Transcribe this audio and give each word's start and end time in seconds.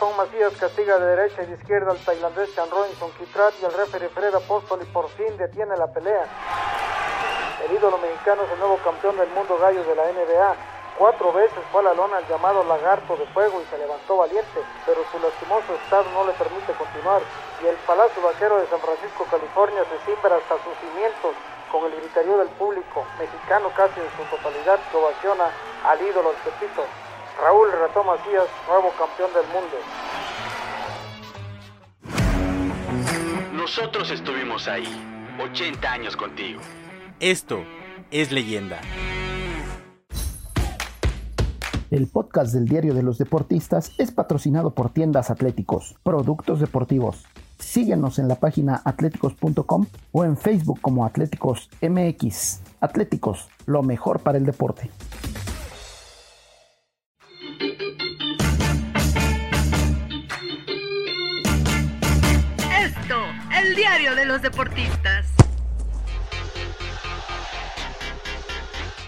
ratón 0.00 0.16
Macías 0.16 0.56
castiga 0.56 0.98
de 0.98 1.14
derecha 1.14 1.42
y 1.42 1.46
de 1.46 1.56
izquierda 1.56 1.92
al 1.92 1.98
tailandés 1.98 2.54
Chan 2.54 2.70
Robinson 2.70 3.10
Kitrat 3.18 3.52
y 3.60 3.66
el 3.66 3.72
referee 3.74 4.08
Fred 4.08 4.34
Apóstol 4.34 4.80
y 4.80 4.86
por 4.86 5.10
fin 5.10 5.36
detiene 5.36 5.76
la 5.76 5.92
pelea. 5.92 6.24
El 7.68 7.76
ídolo 7.76 7.98
mexicano 7.98 8.42
es 8.44 8.50
el 8.52 8.58
nuevo 8.60 8.78
campeón 8.82 9.18
del 9.18 9.28
mundo 9.36 9.58
gallo 9.58 9.84
de 9.84 9.94
la 9.94 10.04
NBA. 10.08 10.56
Cuatro 10.96 11.32
veces 11.34 11.60
fue 11.70 11.82
a 11.82 11.84
la 11.84 11.94
lona 11.94 12.18
el 12.18 12.26
llamado 12.28 12.64
lagarto 12.64 13.14
de 13.16 13.26
fuego 13.26 13.60
y 13.60 13.66
se 13.68 13.76
levantó 13.76 14.16
valiente, 14.16 14.64
pero 14.86 15.04
su 15.12 15.18
lastimoso 15.20 15.74
estado 15.84 16.08
no 16.16 16.24
le 16.24 16.32
permite 16.32 16.72
continuar 16.72 17.20
y 17.62 17.66
el 17.66 17.76
Palacio 17.84 18.22
Vaquero 18.22 18.56
de 18.56 18.68
San 18.68 18.80
Francisco, 18.80 19.26
California 19.30 19.84
se 19.84 19.98
cimbra 20.08 20.36
hasta 20.36 20.56
sus 20.64 20.72
cimientos 20.80 21.36
con 21.70 21.84
el 21.84 21.92
gritarío 22.00 22.38
del 22.38 22.48
público, 22.56 23.04
mexicano 23.18 23.68
casi 23.76 24.00
en 24.00 24.08
su 24.16 24.24
totalidad, 24.34 24.80
que 24.90 24.96
ovaciona 24.96 25.52
al 25.84 26.00
ídolo 26.00 26.32
del 26.32 26.40
Pepito. 26.40 26.88
Raúl 27.42 27.72
Ratón 27.72 28.06
Macías, 28.06 28.44
nuevo 28.68 28.92
campeón 28.98 29.30
del 29.32 29.46
mundo. 29.52 29.76
Nosotros 33.54 34.10
estuvimos 34.10 34.68
ahí, 34.68 34.86
80 35.42 35.90
años 35.90 36.16
contigo. 36.16 36.60
Esto 37.18 37.64
es 38.10 38.30
leyenda. 38.30 38.80
El 41.90 42.08
podcast 42.08 42.52
del 42.52 42.66
Diario 42.66 42.94
de 42.94 43.02
los 43.02 43.18
Deportistas 43.18 43.92
es 43.98 44.12
patrocinado 44.12 44.74
por 44.74 44.90
Tiendas 44.90 45.30
Atléticos, 45.30 45.96
Productos 46.02 46.60
Deportivos. 46.60 47.24
Síguenos 47.58 48.18
en 48.18 48.28
la 48.28 48.36
página 48.36 48.80
atléticos.com 48.84 49.86
o 50.12 50.24
en 50.24 50.36
Facebook 50.36 50.80
como 50.80 51.04
Atléticos 51.04 51.68
MX. 51.82 52.60
Atléticos, 52.80 53.48
lo 53.66 53.82
mejor 53.82 54.20
para 54.20 54.38
el 54.38 54.46
deporte. 54.46 54.90
Deportistas. 64.42 65.26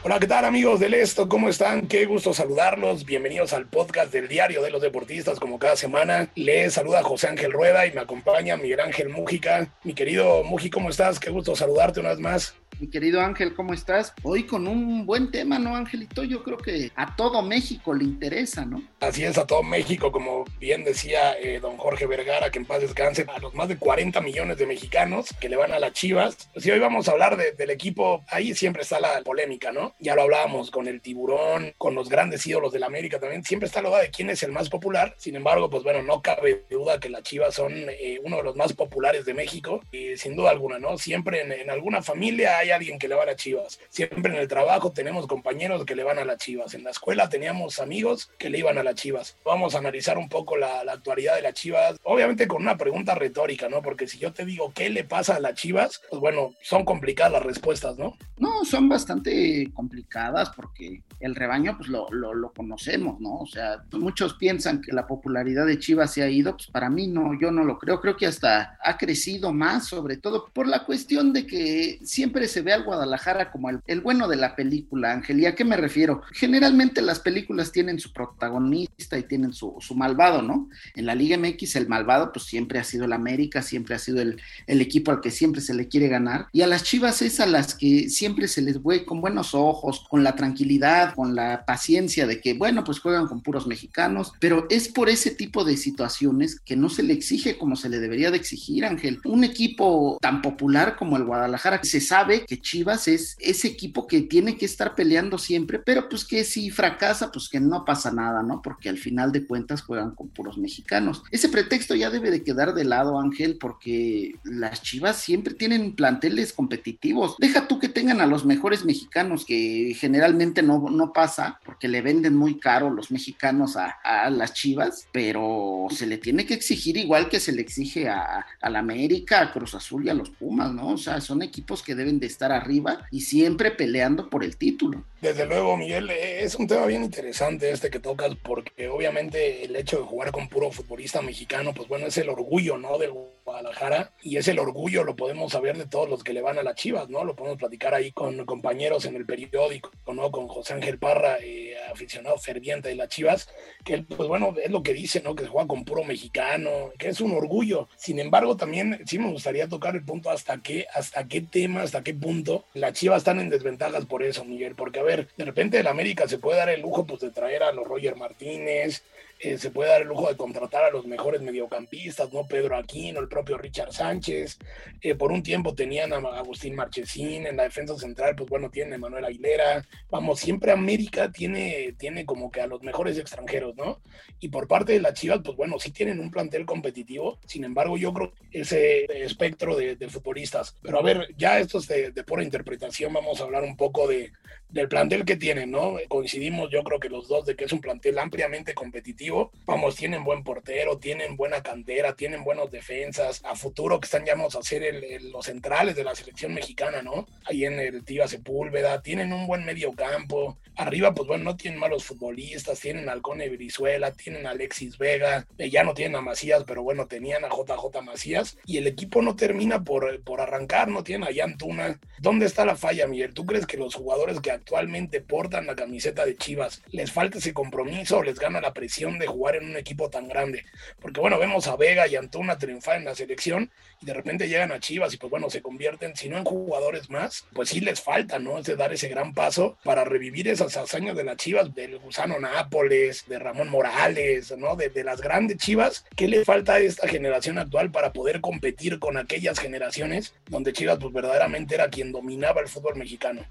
Hola, 0.05 0.19
¿qué 0.19 0.27
tal 0.27 0.45
amigos 0.45 0.81
del 0.81 0.95
Esto? 0.95 1.29
¿Cómo 1.29 1.49
están? 1.49 1.87
Qué 1.87 2.07
gusto 2.07 2.35
saludarlos. 2.35 3.05
Bienvenidos 3.05 3.53
al 3.53 3.67
podcast 3.67 4.13
del 4.13 4.27
Diario 4.27 4.61
de 4.61 4.71
los 4.71 4.83
Deportistas, 4.83 5.39
como 5.39 5.61
cada 5.61 5.77
semana. 5.77 6.29
Les 6.35 6.75
saluda 6.75 7.05
José 7.05 7.29
Ángel 7.29 7.53
Rueda 7.53 7.87
y 7.87 7.93
me 7.93 8.01
acompaña 8.01 8.57
Miguel 8.57 8.81
Ángel 8.81 9.11
Mújica. 9.11 9.73
Mi 9.85 9.95
querido 9.95 10.43
Muji, 10.43 10.71
¿cómo 10.71 10.91
estás? 10.91 11.21
Qué 11.21 11.31
gusto 11.31 11.55
saludarte 11.55 12.01
una 12.01 12.09
vez 12.11 12.19
más. 12.19 12.62
Mi 12.81 12.89
querido 12.89 13.20
Ángel, 13.20 13.55
¿cómo 13.55 13.75
estás? 13.75 14.12
Hoy 14.25 14.45
con 14.45 14.67
un 14.67 15.06
buen 15.06 15.31
tema, 15.31 15.59
¿no, 15.59 15.77
Angelito? 15.77 16.25
Yo 16.25 16.42
creo 16.42 16.56
que 16.59 16.91
a 16.97 17.14
todo 17.14 17.41
México 17.42 17.95
le 17.95 18.03
interesa, 18.05 18.64
¿no? 18.64 18.83
Así 18.98 19.23
es, 19.25 19.39
a 19.39 19.47
todo 19.47 19.62
México, 19.62 20.11
como 20.11 20.45
bien 20.59 20.83
decía 20.83 21.39
eh, 21.39 21.61
don 21.61 21.77
Jorge 21.77 22.06
Vergara, 22.06 22.51
que 22.51 22.59
en 22.59 22.64
paz 22.64 22.81
descanse, 22.81 23.25
a 23.33 23.39
los 23.39 23.55
más 23.55 23.69
de 23.69 23.77
40 23.77 24.20
millones 24.20 24.58
de 24.58 24.67
mexicanos 24.67 25.29
que 25.41 25.48
le 25.48 25.55
van 25.57 25.73
a 25.73 25.79
las 25.79 25.92
Chivas. 25.92 26.51
Sí, 26.57 26.70
hoy 26.73 26.80
vamos 26.80 27.08
a 27.08 27.13
hablar 27.13 27.36
de- 27.36 27.52
del 27.52 27.70
equipo, 27.70 28.24
ahí 28.29 28.52
siempre 28.55 28.83
está 28.83 28.98
la 28.98 29.20
polémica, 29.23 29.70
¿no? 29.70 29.95
Ya 30.01 30.17
lo 30.17 30.23
hablábamos 30.23 30.70
con 30.73 30.89
el 30.89 31.01
tiburón, 31.01 31.73
con 31.79 31.95
los 31.95 32.08
grandes 32.08 32.45
ídolos 32.47 32.73
del 32.73 32.83
América 32.83 33.20
también, 33.20 33.45
siempre 33.45 33.68
está 33.68 33.80
la 33.83 33.91
duda 33.91 34.01
de 34.01 34.11
quién 34.11 34.29
es 34.30 34.42
el 34.42 34.51
más 34.51 34.68
popular. 34.68 35.14
Sin 35.18 35.36
embargo, 35.36 35.70
pues 35.70 35.85
bueno, 35.85 36.02
no 36.02 36.20
cabe 36.20 36.64
duda 36.68 36.98
que 36.98 37.11
las 37.11 37.23
Chivas 37.23 37.55
son 37.55 37.73
eh, 37.73 38.18
uno 38.24 38.39
de 38.39 38.42
los 38.42 38.57
más 38.57 38.73
populares 38.73 39.24
de 39.24 39.35
México, 39.35 39.80
y 39.92 40.17
sin 40.17 40.35
duda 40.35 40.51
alguna, 40.51 40.80
¿no? 40.80 40.98
Siempre 40.98 41.42
en, 41.42 41.52
en 41.52 41.70
alguna 41.70 42.02
familia 42.02 42.58
hay 42.62 42.70
alguien 42.70 42.98
que 42.98 43.08
le 43.08 43.14
va 43.14 43.24
a 43.24 43.27
las 43.27 43.36
Chivas. 43.36 43.78
Siempre 43.89 44.33
en 44.33 44.39
el 44.39 44.48
trabajo 44.48 44.92
tenemos 44.92 45.27
compañeros 45.27 45.84
que 45.84 45.96
le 45.96 46.05
van 46.05 46.18
a 46.18 46.24
las 46.24 46.39
Chivas. 46.39 46.74
En 46.74 46.84
la 46.84 46.90
escuela 46.90 47.28
teníamos 47.28 47.78
amigos 47.78 48.30
que 48.39 48.50
le 48.50 48.58
iban 48.58 48.78
a 48.78 48.83
las 48.83 48.95
Chivas. 48.95 49.36
Vamos 49.45 49.74
a 49.74 49.78
analizar 49.78 50.18
un 50.18 50.28
poco 50.28 50.56
la, 50.56 50.80
actualidad 50.92 51.36
de 51.36 51.42
las 51.42 51.55
Chivas, 51.55 51.98
obviamente 52.02 52.46
con 52.46 52.62
una 52.62 52.77
pregunta 52.77 53.14
retórica, 53.14 53.68
¿no? 53.68 53.83
Porque 53.83 54.06
si 54.06 54.18
yo 54.18 54.33
te 54.33 54.45
digo 54.45 54.73
qué 54.74 54.90
le 54.90 55.05
pasa 55.05 55.36
a 55.36 55.40
las 55.40 55.55
Chivas, 55.55 56.00
pues 56.11 56.20
bueno, 56.20 56.55
son 56.62 56.84
complicadas 56.84 57.33
las 57.33 57.42
respuestas, 57.42 57.96
¿no? 57.98 58.17
No, 58.39 58.64
son 58.64 58.89
bastante 58.89 59.70
complicadas 59.73 60.50
porque 60.50 61.02
el 61.20 61.34
rebaño, 61.34 61.77
pues 61.77 61.89
lo, 61.89 62.08
lo, 62.11 62.34
lo 62.34 62.52
conocemos, 62.52 63.20
¿no? 63.20 63.39
O 63.39 63.46
sea, 63.46 63.84
muchos 63.92 64.34
piensan 64.34 64.80
que 64.83 64.92
la 64.92 65.06
popularidad 65.06 65.67
de 65.67 65.79
Chivas 65.79 66.12
se 66.12 66.23
ha 66.23 66.29
ido, 66.29 66.56
pues 66.56 66.68
para 66.68 66.90
mí 66.90 67.06
no, 67.06 67.39
yo 67.40 67.50
no 67.50 67.64
lo 67.64 67.79
creo. 67.79 68.00
Creo 68.00 68.17
que 68.17 68.27
hasta 68.27 68.79
ha 68.83 68.96
crecido 68.96 69.52
más, 69.52 69.86
sobre 69.86 70.17
todo 70.17 70.48
por 70.52 70.67
la 70.67 70.84
cuestión 70.84 71.33
de 71.33 71.46
que 71.46 71.98
siempre 72.02 72.48
se 72.52 72.63
ve 72.63 72.73
al 72.73 72.85
Guadalajara 72.85 73.51
como 73.51 73.70
el, 73.70 73.80
el 73.86 74.01
bueno 74.01 74.29
de 74.29 74.36
la 74.36 74.55
película, 74.55 75.13
Ángel. 75.13 75.40
¿Y 75.40 75.46
a 75.46 75.55
qué 75.55 75.64
me 75.64 75.77
refiero? 75.77 76.23
Generalmente 76.33 77.02
las 77.02 77.20
películas 77.20 77.73
tienen 77.73 77.98
su 77.98 78.13
protagonista 78.13 79.18
y 79.18 79.23
tienen 79.24 79.52
su, 79.52 79.77
su 79.80 79.95
malvado, 79.95 80.42
¿no? 80.42 80.68
En 80.95 81.07
la 81.07 81.14
Liga 81.14 81.36
MX 81.36 81.77
el 81.77 81.89
malvado 81.89 82.33
pues 82.33 82.45
siempre 82.45 82.79
ha 82.79 82.85
sido 82.85 83.05
el 83.05 83.12
América, 83.12 83.62
siempre 83.62 83.95
ha 83.95 83.98
sido 83.98 84.20
el, 84.20 84.41
el 84.67 84.80
equipo 84.80 85.11
al 85.11 85.20
que 85.20 85.30
siempre 85.30 85.61
se 85.61 85.74
le 85.74 85.89
quiere 85.89 86.08
ganar. 86.08 86.46
Y 86.52 86.62
a 86.62 86.67
las 86.67 86.83
Chivas 86.85 87.23
es 87.23 87.41
a 87.41 87.46
las 87.46 87.74
que 87.74 88.08
siempre 88.08 88.48
se 88.48 88.62
les 88.62 88.83
ve 88.83 89.05
con 89.05 89.20
buenos 89.20 89.55
ojos, 89.55 90.05
con 90.08 90.23
la 90.23 90.35
tranquilidad, 90.35 91.14
con 91.14 91.35
la 91.35 91.64
paciencia 91.64 92.27
de 92.27 92.41
que, 92.41 92.55
bueno, 92.55 92.85
pues 92.85 93.01
juegan 93.01 93.27
con 93.27 93.42
puros 93.42 93.67
mexicanos, 93.67 94.33
pero 94.41 94.67
es 94.70 94.89
por 94.89 95.08
ese 95.08 95.30
tipo 95.30 95.64
de 95.64 95.77
situaciones 95.77 96.61
que 96.61 96.77
no 96.77 96.89
se 96.89 97.02
le 97.02 97.14
exige 97.14 97.58
como 97.58 97.77
se 97.77 97.89
le 97.89 97.98
debería 97.98 98.30
de 98.30 98.36
exigir, 98.36 98.85
Ángel. 98.85 99.20
Un 99.24 99.45
equipo 99.45 100.18
tan 100.20 100.42
popular 100.42 100.96
como 100.96 101.17
el 101.17 101.24
Guadalajara, 101.24 101.80
se 101.83 102.01
sabe 102.01 102.42
que 102.47 102.61
Chivas 102.61 103.08
es 103.08 103.36
ese 103.39 103.69
equipo 103.69 104.07
que 104.07 104.23
tiene 104.23 104.57
que 104.57 104.67
estar 104.67 104.95
peleando 104.95 105.39
siempre, 105.39 105.79
pero 105.79 106.08
pues 106.08 106.25
que 106.25 106.45
si 106.45 106.70
fracasa, 106.70 107.30
pues 107.30 107.48
que 107.48 107.61
no 107.61 107.85
pasa 107.85 108.11
nada, 108.11 108.42
¿no? 108.42 108.63
Porque 108.63 108.89
al 108.89 108.98
final 108.98 109.33
de 109.33 109.47
cuentas 109.47 109.83
juegan 109.83 110.14
con 110.14 110.29
puros 110.29 110.58
mexicanos. 110.58 111.23
Ese 111.30 111.48
pretexto 111.48 111.95
ya 111.95 112.11
debe 112.11 112.30
de 112.30 112.42
quedar 112.42 112.75
de 112.75 112.85
lado, 112.85 113.19
Ángel, 113.19 113.57
porque 113.58 114.36
las 114.45 114.83
Chivas 114.83 115.17
siempre 115.17 115.55
tienen 115.55 115.95
planteles 115.95 116.53
competitivos. 116.53 117.36
Deja 117.39 117.69
tú 117.69 117.79
que 117.79 117.89
tengan 117.89 118.20
a 118.20 118.27
los 118.27 118.45
mejores 118.45 118.85
mexicanos, 118.85 119.45
que 119.45 119.97
generalmente 119.98 120.63
no, 120.63 120.91
no 120.91 121.13
pasa, 121.13 121.61
porque 121.64 121.89
le 121.89 122.03
venden 122.03 122.36
muy 122.36 122.59
caro 122.59 122.91
los 122.91 123.11
mexicanos 123.11 123.77
a, 123.77 123.97
a 124.03 124.30
las 124.30 124.53
Chivas, 124.53 125.07
pero 125.13 125.86
se 125.91 126.07
le 126.07 126.19
tiene 126.19 126.47
que 126.47 126.55
exigir 126.55 126.97
igual 126.97 127.29
que 127.29 127.41
se 127.41 127.53
le 127.53 127.63
exige 127.63 128.09
a, 128.09 128.47
a 128.61 128.70
la 128.70 128.79
América, 128.79 129.41
a 129.41 129.53
Cruz 129.53 129.75
Azul 129.75 130.06
y 130.06 130.09
a 130.09 130.14
los 130.14 130.31
Pumas, 130.31 130.73
¿no? 130.73 130.88
O 130.88 130.99
sea, 130.99 131.20
son 131.20 131.43
equipos 131.43 131.82
que 131.82 131.94
deben 131.94 132.19
de 132.19 132.26
estar 132.32 132.53
arriba 132.53 133.06
y 133.11 133.20
siempre 133.20 133.70
peleando 133.70 134.29
por 134.29 134.44
el 134.44 134.56
título. 134.56 135.05
Desde 135.20 135.47
luego, 135.47 135.76
Miguel, 135.76 136.11
es 136.11 136.56
un 136.56 136.67
tema 136.67 136.87
bien 136.87 137.05
interesante 137.05 137.70
este 137.70 137.91
que 137.91 138.00
tocas, 138.00 138.35
porque 138.43 138.88
obviamente 138.88 139.65
el 139.65 139.76
hecho 139.76 139.99
de 139.99 140.05
jugar 140.05 140.32
con 140.32 140.49
puro 140.49 140.73
futbolista 140.73 141.23
mexicano, 141.23 141.73
pues 141.73 141.87
bueno, 141.88 142.06
es 142.06 142.19
el 142.19 142.29
orgullo, 142.29 142.76
¿no? 142.76 142.99
Del 142.99 143.12
Guadalajara, 143.52 144.12
y 144.23 144.38
es 144.38 144.49
el 144.49 144.58
orgullo, 144.58 145.05
lo 145.05 145.14
podemos 145.14 145.52
saber 145.52 145.76
de 145.76 145.87
todos 145.87 146.08
los 146.08 146.25
que 146.25 146.32
le 146.32 146.40
van 146.40 146.58
a 146.58 146.62
las 146.62 146.75
Chivas, 146.75 147.11
¿no? 147.11 147.23
Lo 147.23 147.37
podemos 147.37 147.58
platicar 147.58 147.93
ahí 147.93 148.11
con 148.11 148.46
compañeros 148.46 149.05
en 149.05 149.14
el 149.14 149.26
periódico, 149.26 149.90
¿no? 150.06 150.31
Con 150.31 150.49
José 150.49 150.73
Ángel 150.73 150.99
Parra, 150.99 151.37
eh, 151.43 151.75
aficionado 151.93 152.38
ferviente 152.38 152.88
de 152.88 152.94
las 152.94 153.09
Chivas, 153.09 153.50
que 153.85 153.93
él, 153.94 154.06
pues 154.06 154.27
bueno, 154.27 154.55
es 154.62 154.71
lo 154.71 154.82
que 154.82 154.94
dice, 154.94 155.21
¿no? 155.21 155.35
Que 155.35 155.44
se 155.44 155.50
juega 155.50 155.69
con 155.69 155.85
puro 155.85 156.03
mexicano, 156.03 156.93
que 156.99 157.09
es 157.09 157.21
un 157.21 157.32
orgullo. 157.32 157.88
Sin 157.97 158.19
embargo, 158.19 158.56
también 158.56 159.03
sí 159.06 159.19
me 159.19 159.31
gustaría 159.31 159.69
tocar 159.69 159.94
el 159.97 160.05
punto 160.05 160.31
hasta 160.31 160.62
qué, 160.62 160.87
hasta 160.94 161.29
qué 161.29 161.43
tema, 161.43 161.82
hasta 161.82 162.03
qué 162.03 162.15
punto 162.15 162.65
las 162.73 162.94
Chivas 162.94 163.19
están 163.19 163.38
en 163.38 163.50
desventajas 163.50 164.06
por 164.06 164.23
eso, 164.23 164.47
Miguel, 164.47 164.75
porque 164.75 165.00
a 165.00 165.03
ver, 165.03 165.29
de 165.37 165.44
repente 165.44 165.79
el 165.79 165.87
América 165.87 166.27
se 166.27 166.38
puede 166.38 166.59
dar 166.59 166.71
el 166.71 166.81
lujo 166.81 167.06
pues 167.06 167.21
de 167.21 167.31
traer 167.31 167.62
a 167.65 167.73
los 167.73 167.87
Roger 167.87 168.17
Martínez, 168.17 169.03
eh, 169.44 169.59
se 169.59 169.73
puede 169.73 169.91
dar 169.91 170.03
el 170.03 170.09
lujo 170.09 170.29
de 170.29 170.37
contratar 170.37 170.85
a 170.85 170.91
los 170.91 171.05
mejores 171.05 171.43
mediocampistas, 171.43 172.33
¿no? 172.33 172.47
Pedro 172.47 172.77
Aquino, 172.77 173.19
el 173.19 173.27
propio 173.27 173.59
Richard 173.59 173.93
Sánchez. 173.93 174.56
Eh, 175.00 175.17
por 175.17 175.33
un 175.33 175.43
tiempo 175.43 175.75
tenían 175.75 176.12
a 176.12 176.19
Agustín 176.19 176.77
Marchesín, 176.77 177.49
en 177.49 177.56
la 177.56 177.65
defensa 177.65 177.99
central, 177.99 178.37
pues 178.37 178.49
bueno, 178.49 178.71
tienen 178.71 178.94
a 178.94 178.99
Manuel 178.99 179.25
Aguilera. 179.25 179.85
Vamos, 180.11 180.39
siempre 180.39 180.71
América 180.71 181.33
tiene 181.33 181.97
tiene, 181.99 182.25
como 182.25 182.53
que 182.53 182.61
a 182.61 182.69
los 182.69 182.83
mejores 182.83 183.19
extranjeros, 183.19 183.75
¿no? 183.75 184.00
Y 184.39 184.49
por 184.49 184.69
parte 184.69 184.93
de 184.93 185.00
las 185.00 185.15
Chivas, 185.15 185.41
pues 185.44 185.56
bueno, 185.56 185.77
sí 185.81 185.91
tienen 185.91 186.21
un 186.21 186.31
plantel 186.31 186.65
competitivo, 186.65 187.41
sin 187.44 187.65
embargo, 187.65 187.97
yo 187.97 188.12
creo 188.12 188.33
ese 188.53 189.06
espectro 189.25 189.75
de, 189.77 189.97
futbolistas. 190.09 190.77
Pero 190.83 191.00
a 191.00 191.03
ver, 191.03 191.35
ya 191.37 191.59
esto 191.59 191.79
es 191.79 191.89
de, 191.89 192.12
de 192.12 192.23
pura 192.23 192.44
interpretación, 192.44 193.12
vamos 193.12 193.41
a 193.41 193.44
hablar 193.44 193.65
un 193.65 193.77
poco 193.77 194.06
de, 194.06 194.31
del 194.73 194.89
plantel 194.89 195.25
que 195.25 195.37
tienen, 195.37 195.71
¿no? 195.71 195.97
Coincidimos 196.09 196.71
yo 196.71 196.83
creo 196.83 196.99
que 196.99 197.11
los 197.11 197.29
dos 197.29 197.44
de 197.44 197.55
que 197.55 197.65
es 197.65 197.73
un 197.73 197.81
plantel 197.81 198.19
ampliamente 198.19 198.75
competitivo. 198.75 199.31
Vamos, 199.67 199.96
tienen 199.96 200.25
buen 200.25 200.43
portero, 200.44 200.99
tienen 200.99 201.37
buena 201.37 201.62
cantera, 201.62 202.14
tienen 202.14 202.44
buenos 202.44 202.70
defensas. 202.70 203.43
A 203.44 203.56
futuro 203.56 204.00
que 204.00 204.06
están 204.06 204.25
llamados 204.25 204.56
a 204.56 204.62
ser 204.62 204.82
los 205.23 205.46
centrales 205.46 205.96
de 205.96 206.05
la 206.05 206.14
selección 206.14 206.55
mexicana, 206.55 207.02
¿no? 207.02 207.26
Ahí 207.44 207.64
en 207.64 207.79
el 207.79 208.05
Tiva 208.05 208.29
Sepúlveda, 208.29 209.02
tienen 209.02 209.32
un 209.32 209.46
buen 209.46 209.64
medio 209.64 209.93
campo. 209.93 210.58
Arriba, 210.76 211.12
pues 211.12 211.29
bueno, 211.29 211.44
no 211.44 211.56
tienen 211.56 211.79
malos 211.79 212.05
futbolistas, 212.05 212.81
tienen 212.81 213.08
al 213.08 213.23
Cone 213.23 213.49
Brizuela, 213.49 214.12
tienen 214.12 214.46
Alexis 214.46 214.96
Vega, 214.99 215.46
eh, 215.58 215.70
ya 215.70 215.84
no 215.84 215.94
tienen 215.94 216.17
a 216.17 216.20
Macías, 216.23 216.64
pero 216.67 216.82
bueno, 216.82 217.06
tenían 217.06 217.44
a 217.44 217.49
JJ 217.49 218.02
Macías. 218.02 218.58
Y 218.67 218.79
el 218.79 218.87
equipo 218.87 219.23
no 219.23 219.37
termina 219.37 219.84
por, 219.84 220.23
por 220.23 220.40
arrancar, 220.40 220.88
no 220.88 221.02
tienen 221.02 221.29
a 221.29 221.31
Yantuna. 221.31 222.00
¿Dónde 222.19 222.46
está 222.46 222.64
la 222.64 222.76
falla, 222.76 223.06
Miguel? 223.06 223.34
¿Tú 223.34 223.44
crees 223.44 223.67
que 223.67 223.76
los 223.76 223.94
jugadores 223.94 224.40
que 224.40 224.50
actualmente 224.50 225.20
portan 225.20 225.67
la 225.67 225.76
camiseta 225.76 226.25
de 226.25 226.37
Chivas, 226.37 226.82
les 226.90 227.12
falta 227.12 227.38
ese 227.38 227.52
compromiso 227.52 228.19
o 228.19 228.23
les 228.23 228.38
gana 228.38 228.61
la 228.61 228.73
presión 228.73 229.19
de 229.23 229.29
jugar 229.29 229.57
en 229.57 229.65
un 229.65 229.77
equipo 229.77 230.11
tan 230.11 230.29
grande. 230.29 230.65
Porque 231.01 231.21
bueno, 231.21 231.39
vemos 231.39 231.67
a 231.69 231.77
Vega 231.77 232.07
y 232.07 232.17
Antuna 232.17 232.59
triunfar 232.59 232.97
en 232.97 233.05
la 233.05 233.15
selección 233.15 233.71
y 234.01 234.07
de 234.07 234.15
repente 234.15 234.49
llegan 234.49 234.73
a 234.73 234.81
Chivas 234.81 235.15
y 235.15 235.17
pues 235.17 235.31
bueno, 235.31 235.49
se 235.49 235.63
convierten, 235.63 236.15
si 236.17 236.29
no 236.29 236.37
en 236.37 236.45
jugadores 236.45 237.09
más, 237.11 237.47
pues 237.53 237.71
sí 237.71 237.81
les 237.81 238.01
falta, 238.01 238.39
¿no? 238.39 238.59
Es 238.59 238.67
de 238.67 238.77
dar 238.77 238.93
ese 238.93 239.09
gran 239.09 239.33
paso 239.33 239.79
para 239.85 240.05
revivir 240.05 240.49
esas 240.49 240.77
hazañas 240.77 241.17
de 241.17 241.25
las 241.25 241.37
Chivas, 241.37 241.75
del 241.75 241.99
Gusano 241.99 242.39
Nápoles, 242.39 243.27
de 243.29 243.39
Ramón 243.39 243.71
Morales, 243.71 244.57
¿no? 244.59 244.77
De, 244.77 244.89
de 244.89 245.05
las 245.05 245.21
grandes 245.21 245.59
Chivas. 245.59 246.05
¿Qué 246.17 246.29
le 246.29 246.45
falta 246.45 246.75
a 246.75 246.81
esta 246.81 247.09
generación 247.09 247.59
actual 247.59 247.91
para 247.91 248.13
poder 248.13 248.41
competir 248.41 248.99
con 248.99 249.17
aquellas 249.17 249.59
generaciones 249.59 250.35
donde 250.49 250.73
Chivas 250.73 250.99
pues 251.01 251.13
verdaderamente 251.13 251.75
era 251.75 251.89
quien 251.89 252.13
dominaba 252.13 252.61
el 252.61 252.69
fútbol 252.69 252.97
mexicano? 252.97 253.45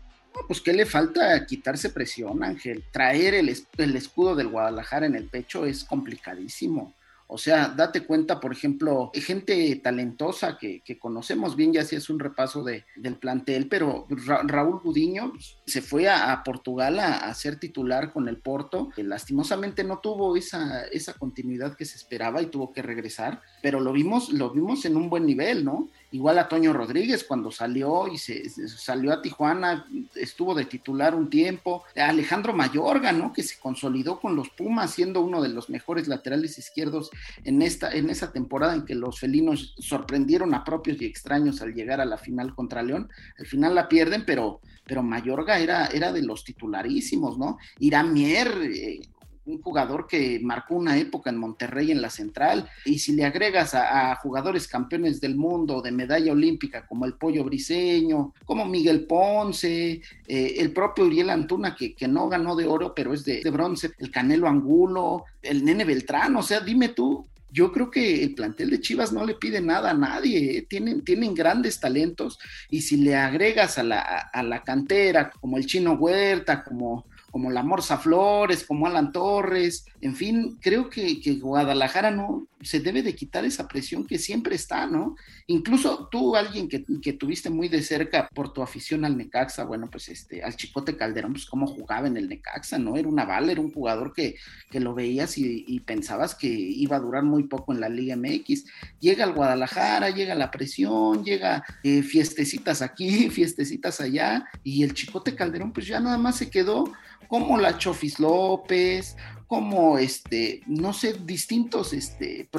Pues 0.48 0.62
¿qué 0.62 0.74
le 0.74 0.86
falta? 0.86 1.46
Quitarse 1.46 1.90
presión, 1.90 2.44
Ángel. 2.44 2.84
Traer 2.92 3.34
el, 3.34 3.56
el, 3.78 3.96
escudo 3.96 4.36
del 4.36 4.48
Guadalajara 4.48 5.06
en 5.06 5.16
el 5.16 5.26
pecho 5.26 5.66
es 5.66 5.84
complicadísimo. 5.84 6.94
O 7.34 7.38
sea, 7.38 7.70
date 7.70 8.02
cuenta, 8.02 8.42
por 8.42 8.52
ejemplo, 8.52 9.10
gente 9.14 9.74
talentosa 9.78 10.58
que, 10.58 10.84
conocemos 11.00 11.56
bien, 11.56 11.72
ya 11.72 11.86
si 11.86 11.96
es 11.96 12.10
un 12.10 12.20
repaso 12.20 12.62
de, 12.62 12.84
del 12.98 13.16
plantel, 13.16 13.70
pero 13.70 14.06
Raúl 14.10 14.82
Gudiño 14.84 15.32
se 15.66 15.82
fue 15.82 16.10
a, 16.10 16.44
Portugal 16.44 17.00
a, 17.00 17.34
ser 17.34 17.56
titular 17.56 18.12
con 18.12 18.28
el 18.28 18.36
Porto, 18.36 18.90
que 18.94 19.04
lastimosamente 19.04 19.86
no 19.86 20.00
tuvo 20.00 20.36
esa, 20.36 20.84
esa 20.88 21.14
continuidad 21.14 21.78
que 21.78 21.86
se 21.86 21.96
esperaba 21.96 22.42
y 22.42 22.48
tuvo 22.48 22.74
que 22.74 22.82
regresar, 22.82 23.42
pero 23.62 23.80
lo 23.80 23.94
vimos, 23.94 24.34
lo 24.34 24.50
vimos 24.50 24.84
en 24.84 24.98
un 24.98 25.10
buen 25.10 25.26
nivel, 25.26 25.64
¿no? 25.64 25.88
Igual 26.12 26.40
a 26.40 26.48
Toño 26.50 26.74
Rodríguez 26.74 27.24
cuando 27.24 27.52
salió 27.52 28.08
y 28.08 28.18
se, 28.18 28.50
salió 28.68 29.14
a 29.14 29.22
Tijuana, 29.22 29.88
estuvo 30.16 30.54
de 30.54 30.66
titular 30.66 31.16
un 31.16 31.30
tiempo. 31.30 31.84
Alejandro 31.96 32.54
Mayorga, 32.54 33.12
¿no? 33.14 33.32
Que 33.32 33.44
se 33.44 33.60
consolidó 33.60 34.20
con 34.20 34.36
los 34.36 34.50
Pumas, 34.50 34.92
siendo 34.92 35.22
uno 35.22 35.42
de 35.42 35.50
los 35.50 35.70
mejores 35.70 36.08
laterales 36.08 36.58
izquierdos 36.58 37.12
en 37.46 37.62
esta, 37.62 37.94
en 37.94 38.10
esa 38.10 38.32
temporada 38.32 38.74
en 38.74 38.86
que 38.86 38.96
los 38.96 39.20
felinos 39.20 39.74
sorprendieron 39.80 40.54
a 40.54 40.64
propios 40.64 41.02
y 41.02 41.06
extraños 41.06 41.62
al 41.62 41.74
llegar 41.74 42.02
a 42.02 42.06
la 42.06 42.18
final 42.18 42.54
contra 42.54 42.84
León. 42.84 43.10
Al 43.40 43.46
final 43.46 43.74
la 43.76 43.88
pierden, 43.88 44.26
pero, 44.26 44.60
pero 44.86 45.04
Mayorga 45.04 45.60
era, 45.60 45.88
era 45.88 46.12
de 46.12 46.24
los 46.24 46.44
titularísimos, 46.44 47.38
¿no? 47.38 47.58
Irán 47.80 48.14
Mier, 48.14 48.50
eh, 48.64 49.02
un 49.46 49.62
jugador 49.62 50.08
que 50.08 50.40
marcó 50.42 50.76
una 50.76 50.98
época 50.98 51.30
en 51.30 51.38
Monterrey 51.38 51.92
en 51.92 52.02
la 52.02 52.10
central, 52.10 52.70
y 52.86 53.00
si 53.00 53.14
le 53.14 53.26
agregas 53.26 53.74
a, 53.74 54.16
jugadores 54.16 54.68
campeones 54.68 55.20
del 55.20 55.36
mundo 55.36 55.82
de 55.82 55.92
medalla 55.92 56.32
olímpica 56.32 56.86
como 56.86 57.06
el 57.06 57.14
Pollo 57.14 57.44
Briseño, 57.44 58.34
como 58.46 58.66
Miguel 58.66 59.06
Ponce, 59.06 60.02
eh, 60.28 60.56
el 60.58 60.72
propio 60.72 61.06
Uriel 61.06 61.30
Antuna 61.30 61.76
que, 61.76 61.96
que, 61.96 62.08
no 62.08 62.30
ganó 62.30 62.56
de 62.56 62.68
oro 62.68 62.94
pero 62.94 63.14
es 63.14 63.24
de, 63.26 63.42
bronce, 63.50 63.92
el 63.98 64.12
Canelo 64.12 64.48
Angulo, 64.48 65.26
el 65.42 65.64
Nene 65.66 65.86
Beltrán, 65.86 66.36
o 66.36 66.44
sea, 66.44 66.60
dime 66.60 66.90
tú, 66.90 67.26
yo 67.52 67.72
creo 67.72 67.92
que 67.92 68.24
el 68.24 68.34
plantel 68.34 68.70
de 68.70 68.80
Chivas 68.80 69.12
no 69.12 69.26
le 69.26 69.36
pide 69.36 69.60
nada 69.60 69.92
a 69.92 69.96
nadie, 69.96 70.58
¿eh? 70.58 70.62
tienen, 70.70 71.04
tienen 71.04 71.34
grandes 71.34 71.80
talentos 71.80 72.40
y 72.70 72.82
si 72.82 72.98
le 72.98 73.16
agregas 73.16 73.78
a 73.78 73.84
la, 73.84 74.00
a 74.00 74.44
la 74.44 74.64
cantera 74.64 75.32
como 75.32 75.58
el 75.58 75.66
Chino 75.66 75.94
Huerta, 75.94 76.64
como 76.64 77.06
como 77.32 77.50
la 77.50 77.64
Morsa 77.64 77.98
Flores, 77.98 78.66
como 78.66 78.86
Alan 78.86 79.12
Torres, 79.12 79.86
en 80.02 80.16
fin, 80.16 80.58
creo 80.62 80.90
que, 80.90 81.22
Guadalajara 81.42 82.12
no 82.12 82.48
se 82.62 82.80
debe 82.80 83.02
de 83.02 83.16
quitar 83.16 83.46
esa 83.46 83.68
presión 83.68 84.06
que 84.06 84.20
siempre 84.20 84.56
está, 84.56 84.86
¿no? 84.86 85.16
Incluso 85.48 86.10
tú, 86.12 86.36
alguien 86.36 86.68
que, 86.68 87.14
tuviste 87.14 87.50
muy 87.50 87.70
de 87.70 87.82
cerca 87.82 88.28
por 88.34 88.52
tu 88.52 88.62
afición 88.62 89.06
al 89.06 89.18
Necaxa, 89.18 89.64
bueno, 89.64 89.90
pues 89.90 90.10
este, 90.10 90.44
al 90.44 90.56
Chicote 90.56 90.98
Calderón, 90.98 91.34
pues 91.34 91.46
cómo 91.46 91.68
jugaba 91.68 92.08
en 92.08 92.18
el 92.18 92.28
Necaxa, 92.28 92.78
¿no? 92.78 92.98
Era 92.98 93.08
una 93.08 93.26
bala, 93.26 93.52
era 93.52 93.62
un 93.62 93.72
jugador 93.72 94.14
que, 94.14 94.36
lo 94.74 94.94
veías 94.94 95.38
y, 95.38 95.80
pensabas 95.82 96.36
que 96.36 96.48
iba 96.48 96.98
a 96.98 97.00
durar 97.00 97.24
muy 97.24 97.44
poco 97.44 97.74
en 97.74 97.80
la 97.80 97.90
Liga 97.90 98.16
MX. 98.16 98.66
Llega 99.00 99.24
al 99.24 99.34
Guadalajara, 99.34 100.10
llega 100.10 100.36
la 100.36 100.52
presión, 100.52 101.24
llega 101.24 101.64
eh, 101.84 102.02
fiestecitas 102.02 102.82
aquí, 102.82 103.30
fiestecitas 103.32 104.02
allá, 104.02 104.46
y 104.64 104.84
el 104.84 104.94
Chicote 104.94 105.36
Calderón, 105.36 105.72
pues 105.72 105.86
ya 105.88 106.00
nada 106.00 106.18
más 106.18 106.38
se 106.38 106.50
quedó 106.50 106.92
como 107.28 107.58
la 107.58 107.78
Chofis 107.78 108.20
López, 108.20 109.16
como 109.48 109.98
este, 109.98 110.62
no 110.66 110.94
sé, 110.94 111.14
distintos 111.26 111.92
este, 111.92 112.50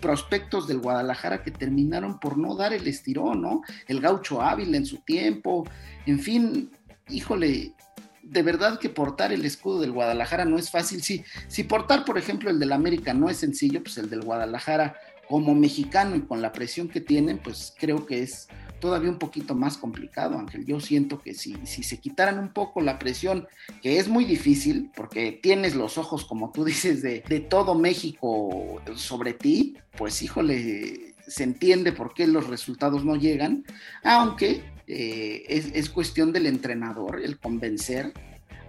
prospectos 0.00 0.66
del 0.66 0.80
Guadalajara 0.80 1.44
que 1.44 1.52
terminaron 1.52 2.18
por 2.18 2.38
no 2.38 2.56
dar 2.56 2.72
el 2.72 2.88
estirón, 2.88 3.40
¿no? 3.40 3.62
El 3.86 4.00
gaucho 4.00 4.42
Ávila 4.42 4.76
en 4.76 4.84
su 4.84 4.98
tiempo, 4.98 5.64
en 6.06 6.18
fin, 6.18 6.70
híjole, 7.08 7.72
de 8.22 8.42
verdad 8.42 8.78
que 8.78 8.88
portar 8.88 9.32
el 9.32 9.44
escudo 9.44 9.80
del 9.80 9.92
Guadalajara 9.92 10.44
no 10.44 10.58
es 10.58 10.70
fácil. 10.70 11.02
Si, 11.02 11.24
si 11.46 11.62
portar, 11.62 12.04
por 12.04 12.18
ejemplo, 12.18 12.50
el 12.50 12.58
del 12.58 12.72
América 12.72 13.14
no 13.14 13.28
es 13.28 13.36
sencillo, 13.36 13.82
pues 13.82 13.98
el 13.98 14.10
del 14.10 14.22
Guadalajara 14.22 14.96
como 15.28 15.54
mexicano 15.54 16.16
y 16.16 16.22
con 16.22 16.42
la 16.42 16.52
presión 16.52 16.88
que 16.88 17.00
tienen, 17.00 17.38
pues 17.38 17.74
creo 17.78 18.06
que 18.06 18.22
es 18.22 18.48
todavía 18.84 19.08
un 19.08 19.18
poquito 19.18 19.54
más 19.54 19.78
complicado, 19.78 20.38
Ángel. 20.38 20.66
Yo 20.66 20.78
siento 20.78 21.18
que 21.18 21.32
si, 21.32 21.56
si 21.64 21.82
se 21.82 22.00
quitaran 22.00 22.38
un 22.38 22.50
poco 22.50 22.82
la 22.82 22.98
presión, 22.98 23.48
que 23.80 23.98
es 23.98 24.08
muy 24.08 24.26
difícil, 24.26 24.90
porque 24.94 25.32
tienes 25.32 25.74
los 25.74 25.96
ojos, 25.96 26.26
como 26.26 26.52
tú 26.52 26.64
dices, 26.66 27.00
de, 27.00 27.22
todo 27.48 27.74
México 27.74 28.82
sobre 28.94 29.32
ti, 29.32 29.78
pues 29.96 30.20
híjole, 30.20 31.14
se 31.26 31.44
entiende 31.44 31.92
por 31.92 32.12
qué 32.12 32.26
los 32.26 32.46
resultados 32.46 33.06
no 33.06 33.16
llegan, 33.16 33.64
aunque 34.02 34.62
eh, 34.86 35.46
es, 35.48 35.70
es 35.72 35.88
cuestión 35.88 36.30
del 36.34 36.44
entrenador 36.44 37.22
el 37.24 37.38
convencer 37.38 38.12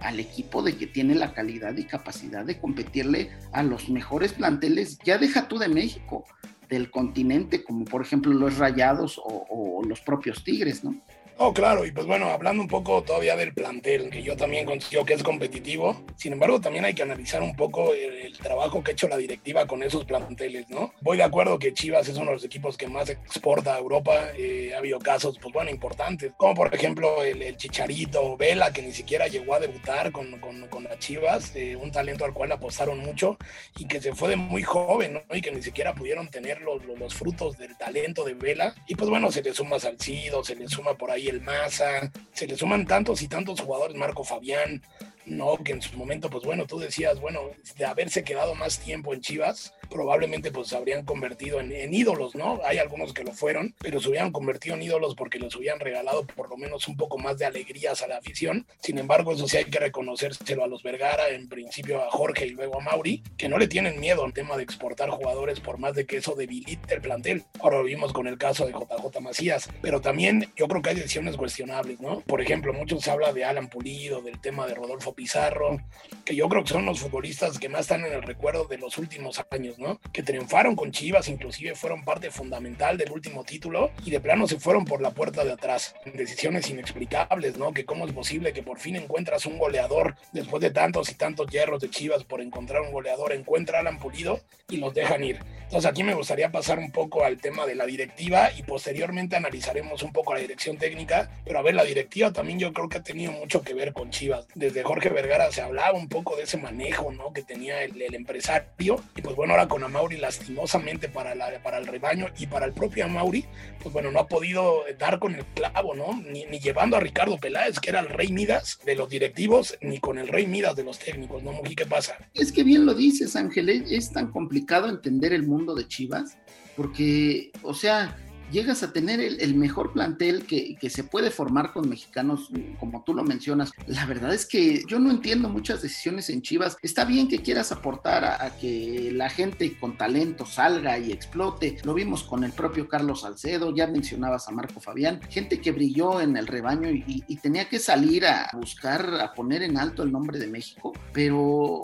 al 0.00 0.18
equipo 0.18 0.62
de 0.62 0.78
que 0.78 0.86
tiene 0.86 1.14
la 1.14 1.34
calidad 1.34 1.76
y 1.76 1.84
capacidad 1.84 2.42
de 2.42 2.58
competirle 2.58 3.32
a 3.52 3.62
los 3.62 3.90
mejores 3.90 4.32
planteles, 4.32 4.98
ya 5.04 5.18
deja 5.18 5.46
tú 5.46 5.58
de 5.58 5.68
México, 5.68 6.24
del 6.68 6.90
continente, 6.90 7.64
como 7.64 7.84
por 7.84 8.02
ejemplo 8.02 8.32
los 8.32 8.58
Rayados 8.58 9.18
o, 9.18 9.46
o 9.48 9.84
los 9.84 10.00
propios 10.00 10.42
Tigres, 10.44 10.84
¿no? 10.84 10.94
Oh, 11.38 11.52
claro, 11.52 11.84
y 11.84 11.90
pues 11.92 12.06
bueno, 12.06 12.30
hablando 12.30 12.62
un 12.62 12.68
poco 12.68 13.02
todavía 13.02 13.36
del 13.36 13.52
plantel, 13.52 14.08
que 14.08 14.22
yo 14.22 14.36
también 14.38 14.64
considero 14.64 15.04
que 15.04 15.12
es 15.12 15.22
competitivo, 15.22 16.02
sin 16.16 16.32
embargo 16.32 16.62
también 16.62 16.86
hay 16.86 16.94
que 16.94 17.02
analizar 17.02 17.42
un 17.42 17.54
poco 17.54 17.92
el, 17.92 18.32
trabajo 18.38 18.82
que 18.82 18.90
ha 18.90 18.92
hecho 18.92 19.08
la 19.08 19.16
directiva 19.16 19.66
con 19.66 19.82
esos 19.82 20.04
planteles, 20.04 20.68
¿no? 20.70 20.92
Voy 21.00 21.16
de 21.16 21.24
acuerdo 21.24 21.58
que 21.58 21.74
Chivas 21.74 22.08
es 22.08 22.16
uno 22.16 22.26
de 22.26 22.32
los 22.34 22.44
equipos 22.44 22.76
que 22.76 22.86
más 22.86 23.10
exporta 23.10 23.74
a 23.74 23.78
Europa, 23.78 24.30
eh, 24.36 24.72
ha 24.74 24.78
habido 24.78 24.98
casos, 24.98 25.38
pues 25.38 25.52
bueno, 25.52 25.70
importantes, 25.70 26.32
como 26.36 26.54
por 26.54 26.74
ejemplo 26.74 27.22
el, 27.22 27.56
Chicharito 27.56 28.36
Vela, 28.36 28.72
que 28.72 28.82
ni 28.82 28.92
siquiera 28.92 29.26
llegó 29.26 29.54
a 29.54 29.60
debutar 29.60 30.12
con, 30.12 30.38
con, 30.38 30.68
con 30.68 30.86
Chivas, 30.98 31.54
eh, 31.54 31.76
un 31.76 31.90
talento 31.90 32.24
al 32.24 32.32
cual 32.32 32.52
apostaron 32.52 32.98
mucho 32.98 33.36
y 33.78 33.86
que 33.86 34.00
se 34.00 34.14
fue 34.14 34.30
de 34.30 34.36
muy 34.36 34.62
joven, 34.62 35.14
¿no? 35.14 35.36
Y 35.36 35.42
que 35.42 35.52
ni 35.52 35.62
siquiera 35.62 35.94
pudieron 35.94 36.28
tener 36.28 36.62
los, 36.62 36.84
los, 36.84 37.14
frutos 37.14 37.58
del 37.58 37.76
talento 37.76 38.24
de 38.24 38.34
Vela, 38.34 38.74
y 38.86 38.94
pues 38.94 39.10
bueno, 39.10 39.30
se 39.30 39.42
le 39.42 39.52
suma 39.52 39.78
Salcido, 39.78 40.44
se 40.44 40.54
le 40.54 40.68
suma 40.68 40.94
por 40.94 41.10
ahí 41.10 41.25
el 41.28 41.40
Maza, 41.40 42.10
se 42.32 42.46
le 42.46 42.56
suman 42.56 42.86
tantos 42.86 43.22
y 43.22 43.28
tantos 43.28 43.60
jugadores, 43.60 43.96
Marco 43.96 44.24
Fabián, 44.24 44.82
no, 45.26 45.56
que 45.58 45.72
en 45.72 45.82
su 45.82 45.96
momento, 45.96 46.30
pues 46.30 46.44
bueno, 46.44 46.66
tú 46.66 46.78
decías, 46.78 47.20
bueno, 47.20 47.40
de 47.76 47.84
haberse 47.84 48.24
quedado 48.24 48.54
más 48.54 48.78
tiempo 48.78 49.12
en 49.12 49.20
Chivas, 49.20 49.74
probablemente 49.88 50.50
pues 50.50 50.68
se 50.68 50.76
habrían 50.76 51.04
convertido 51.04 51.60
en, 51.60 51.92
ídolos, 51.92 52.34
¿no? 52.34 52.60
Hay 52.64 52.78
algunos 52.78 53.12
que 53.12 53.24
lo 53.24 53.32
fueron, 53.32 53.74
pero 53.78 54.00
se 54.00 54.08
hubieran 54.08 54.32
convertido 54.32 54.74
en 54.76 54.82
ídolos 54.82 55.14
porque 55.14 55.38
les 55.38 55.54
hubieran 55.56 55.80
regalado 55.80 56.26
por 56.26 56.48
lo 56.48 56.56
menos 56.56 56.88
un 56.88 56.96
poco 56.96 57.18
más 57.18 57.38
de 57.38 57.46
alegrías 57.46 58.02
a 58.02 58.08
la 58.08 58.18
afición. 58.18 58.66
Sin 58.80 58.98
embargo, 58.98 59.32
eso 59.32 59.48
sí 59.48 59.56
hay 59.56 59.64
que 59.64 59.78
reconocérselo 59.78 60.64
a 60.64 60.68
los 60.68 60.82
Vergara, 60.82 61.28
en 61.28 61.48
principio 61.48 62.02
a 62.02 62.10
Jorge 62.10 62.46
y 62.46 62.50
luego 62.50 62.80
a 62.80 62.84
Mauri, 62.84 63.22
que 63.36 63.48
no 63.48 63.58
le 63.58 63.68
tienen 63.68 64.00
miedo 64.00 64.24
al 64.24 64.32
tema 64.32 64.56
de 64.56 64.62
exportar 64.62 65.10
jugadores 65.10 65.60
por 65.60 65.78
más 65.78 65.94
de 65.94 66.06
que 66.06 66.18
eso 66.18 66.34
debilite 66.34 66.94
el 66.94 67.00
plantel. 67.00 67.44
Ahora 67.60 67.78
lo 67.78 67.84
vimos 67.84 68.12
con 68.12 68.26
el 68.26 68.38
caso 68.38 68.66
de 68.66 68.72
JJ 68.72 69.20
Macías, 69.20 69.68
pero 69.82 70.00
también 70.00 70.52
yo 70.56 70.68
creo 70.68 70.82
que 70.82 70.90
hay 70.90 70.96
decisiones 70.96 71.36
cuestionables, 71.36 72.00
¿no? 72.00 72.20
Por 72.20 72.40
ejemplo, 72.40 72.72
muchos 72.72 73.02
se 73.02 73.10
habla 73.10 73.32
de 73.32 73.44
Alan 73.44 73.68
Pulido, 73.68 74.22
del 74.22 74.40
tema 74.40 74.66
de 74.66 74.74
Rodolfo 74.74 75.15
Pizarro, 75.16 75.80
que 76.24 76.36
yo 76.36 76.48
creo 76.48 76.62
que 76.62 76.70
son 76.70 76.86
los 76.86 77.00
futbolistas 77.00 77.58
que 77.58 77.68
más 77.68 77.82
están 77.82 78.04
en 78.04 78.12
el 78.12 78.22
recuerdo 78.22 78.66
de 78.66 78.78
los 78.78 78.98
últimos 78.98 79.42
años, 79.50 79.78
¿no? 79.78 79.98
Que 80.12 80.22
triunfaron 80.22 80.76
con 80.76 80.92
Chivas, 80.92 81.28
inclusive 81.28 81.74
fueron 81.74 82.04
parte 82.04 82.30
fundamental 82.30 82.98
del 82.98 83.10
último 83.10 83.42
título 83.44 83.90
y 84.04 84.10
de 84.10 84.20
plano 84.20 84.46
se 84.46 84.60
fueron 84.60 84.84
por 84.84 85.00
la 85.00 85.10
puerta 85.10 85.44
de 85.44 85.52
atrás. 85.52 85.94
Decisiones 86.04 86.68
inexplicables, 86.70 87.56
¿no? 87.56 87.72
Que 87.72 87.84
cómo 87.84 88.06
es 88.06 88.12
posible 88.12 88.52
que 88.52 88.62
por 88.62 88.78
fin 88.78 88.96
encuentras 88.96 89.46
un 89.46 89.58
goleador 89.58 90.14
después 90.32 90.60
de 90.62 90.70
tantos 90.70 91.10
y 91.10 91.14
tantos 91.14 91.50
hierros 91.50 91.80
de 91.80 91.90
Chivas 91.90 92.24
por 92.24 92.40
encontrar 92.40 92.82
un 92.82 92.92
goleador, 92.92 93.32
encuentra 93.32 93.78
a 93.78 93.80
Alan 93.80 93.98
Pulido 93.98 94.40
y 94.68 94.76
los 94.76 94.94
dejan 94.94 95.24
ir. 95.24 95.38
Entonces 95.62 95.90
aquí 95.90 96.04
me 96.04 96.14
gustaría 96.14 96.52
pasar 96.52 96.78
un 96.78 96.92
poco 96.92 97.24
al 97.24 97.38
tema 97.38 97.66
de 97.66 97.74
la 97.74 97.86
directiva 97.86 98.52
y 98.56 98.62
posteriormente 98.62 99.34
analizaremos 99.34 100.02
un 100.04 100.12
poco 100.12 100.32
la 100.32 100.40
dirección 100.40 100.76
técnica, 100.76 101.28
pero 101.44 101.58
a 101.58 101.62
ver, 101.62 101.74
la 101.74 101.82
directiva 101.82 102.32
también 102.32 102.60
yo 102.60 102.72
creo 102.72 102.88
que 102.88 102.98
ha 102.98 103.02
tenido 103.02 103.32
mucho 103.32 103.62
que 103.62 103.74
ver 103.74 103.92
con 103.92 104.10
Chivas. 104.10 104.46
Desde 104.54 104.84
Jorge 104.84 105.05
Vergara 105.12 105.50
se 105.50 105.62
hablaba 105.62 105.98
un 105.98 106.08
poco 106.08 106.36
de 106.36 106.44
ese 106.44 106.56
manejo, 106.56 107.12
¿no? 107.12 107.32
Que 107.32 107.42
tenía 107.42 107.82
el, 107.82 107.96
empresario 108.14 109.02
y 109.14 109.22
pues 109.22 109.36
bueno, 109.36 109.52
ahora 109.52 109.68
con 109.68 109.82
Amauri 109.82 110.16
lastimosamente 110.16 111.08
para, 111.08 111.34
para 111.62 111.78
el 111.78 111.86
rebaño 111.86 112.28
y 112.38 112.46
para 112.46 112.66
el 112.66 112.72
propio 112.72 113.04
Amauri, 113.04 113.44
pues 113.82 113.92
bueno, 113.92 114.10
no 114.10 114.20
ha 114.20 114.28
podido 114.28 114.84
dar 114.98 115.18
con 115.18 115.34
el 115.34 115.44
clavo, 115.46 115.94
¿no? 115.94 116.20
Ni, 116.22 116.44
ni 116.46 116.58
llevando 116.58 116.96
a 116.96 117.00
Ricardo 117.00 117.38
Peláez, 117.38 117.80
que 117.80 117.90
era 117.90 118.00
el 118.00 118.08
rey 118.08 118.28
Midas 118.28 118.78
de 118.84 118.94
los 118.94 119.08
directivos, 119.08 119.76
ni 119.80 119.98
con 120.00 120.18
el 120.18 120.28
rey 120.28 120.46
Midas 120.46 120.76
de 120.76 120.84
los 120.84 120.98
técnicos, 120.98 121.42
¿no, 121.42 121.52
Muji? 121.52 121.74
¿Qué 121.74 121.86
pasa? 121.86 122.16
Es 122.34 122.52
que 122.52 122.64
bien 122.64 122.86
lo 122.86 122.94
dices, 122.94 123.36
Ángel, 123.36 123.68
es 123.68 124.12
tan 124.12 124.30
complicado 124.30 124.88
entender 124.88 125.32
el 125.32 125.42
mundo 125.42 125.74
de 125.74 125.86
Chivas, 125.88 126.38
porque, 126.76 127.50
o 127.62 127.74
sea, 127.74 128.16
llegas 128.50 128.82
a 128.82 128.92
tener 128.92 129.20
el, 129.20 129.54
mejor 129.54 129.92
plantel 129.92 130.46
que, 130.46 130.76
se 130.90 131.04
puede 131.04 131.30
formar 131.30 131.72
con 131.72 131.88
mexicanos, 131.88 132.50
como 132.78 133.02
tú 133.04 133.14
lo 133.14 133.24
mencionas. 133.24 133.72
La 133.86 134.06
verdad 134.06 134.32
es 134.32 134.46
que 134.46 134.82
yo 134.86 134.98
no 134.98 135.10
entiendo 135.10 135.48
muchas 135.48 135.82
decisiones 135.82 136.30
en 136.30 136.42
Chivas. 136.42 136.76
Está 136.82 137.04
bien 137.04 137.28
que 137.28 137.42
quieras 137.42 137.72
aportar 137.72 138.24
a, 138.24 138.50
que 138.60 139.10
la 139.12 139.28
gente 139.28 139.76
con 139.78 139.96
talento 139.96 140.46
salga 140.46 140.98
y 140.98 141.12
explote. 141.12 141.78
Lo 141.84 141.94
vimos 141.94 142.22
con 142.22 142.44
el 142.44 142.52
propio 142.52 142.88
Carlos 142.88 143.22
Salcedo, 143.22 143.74
ya 143.74 143.86
mencionabas 143.86 144.48
a 144.48 144.52
Marco 144.52 144.80
Fabián, 144.80 145.20
gente 145.28 145.60
que 145.60 145.72
brilló 145.72 146.20
en 146.20 146.36
el 146.36 146.46
rebaño 146.46 146.90
y, 146.90 147.24
tenía 147.42 147.68
que 147.68 147.78
salir 147.78 148.26
a 148.26 148.48
buscar, 148.54 149.20
a 149.20 149.32
poner 149.32 149.62
en 149.62 149.76
alto 149.76 150.02
el 150.02 150.10
nombre 150.10 150.38
de 150.38 150.48
México, 150.48 150.92
pero 151.12 151.82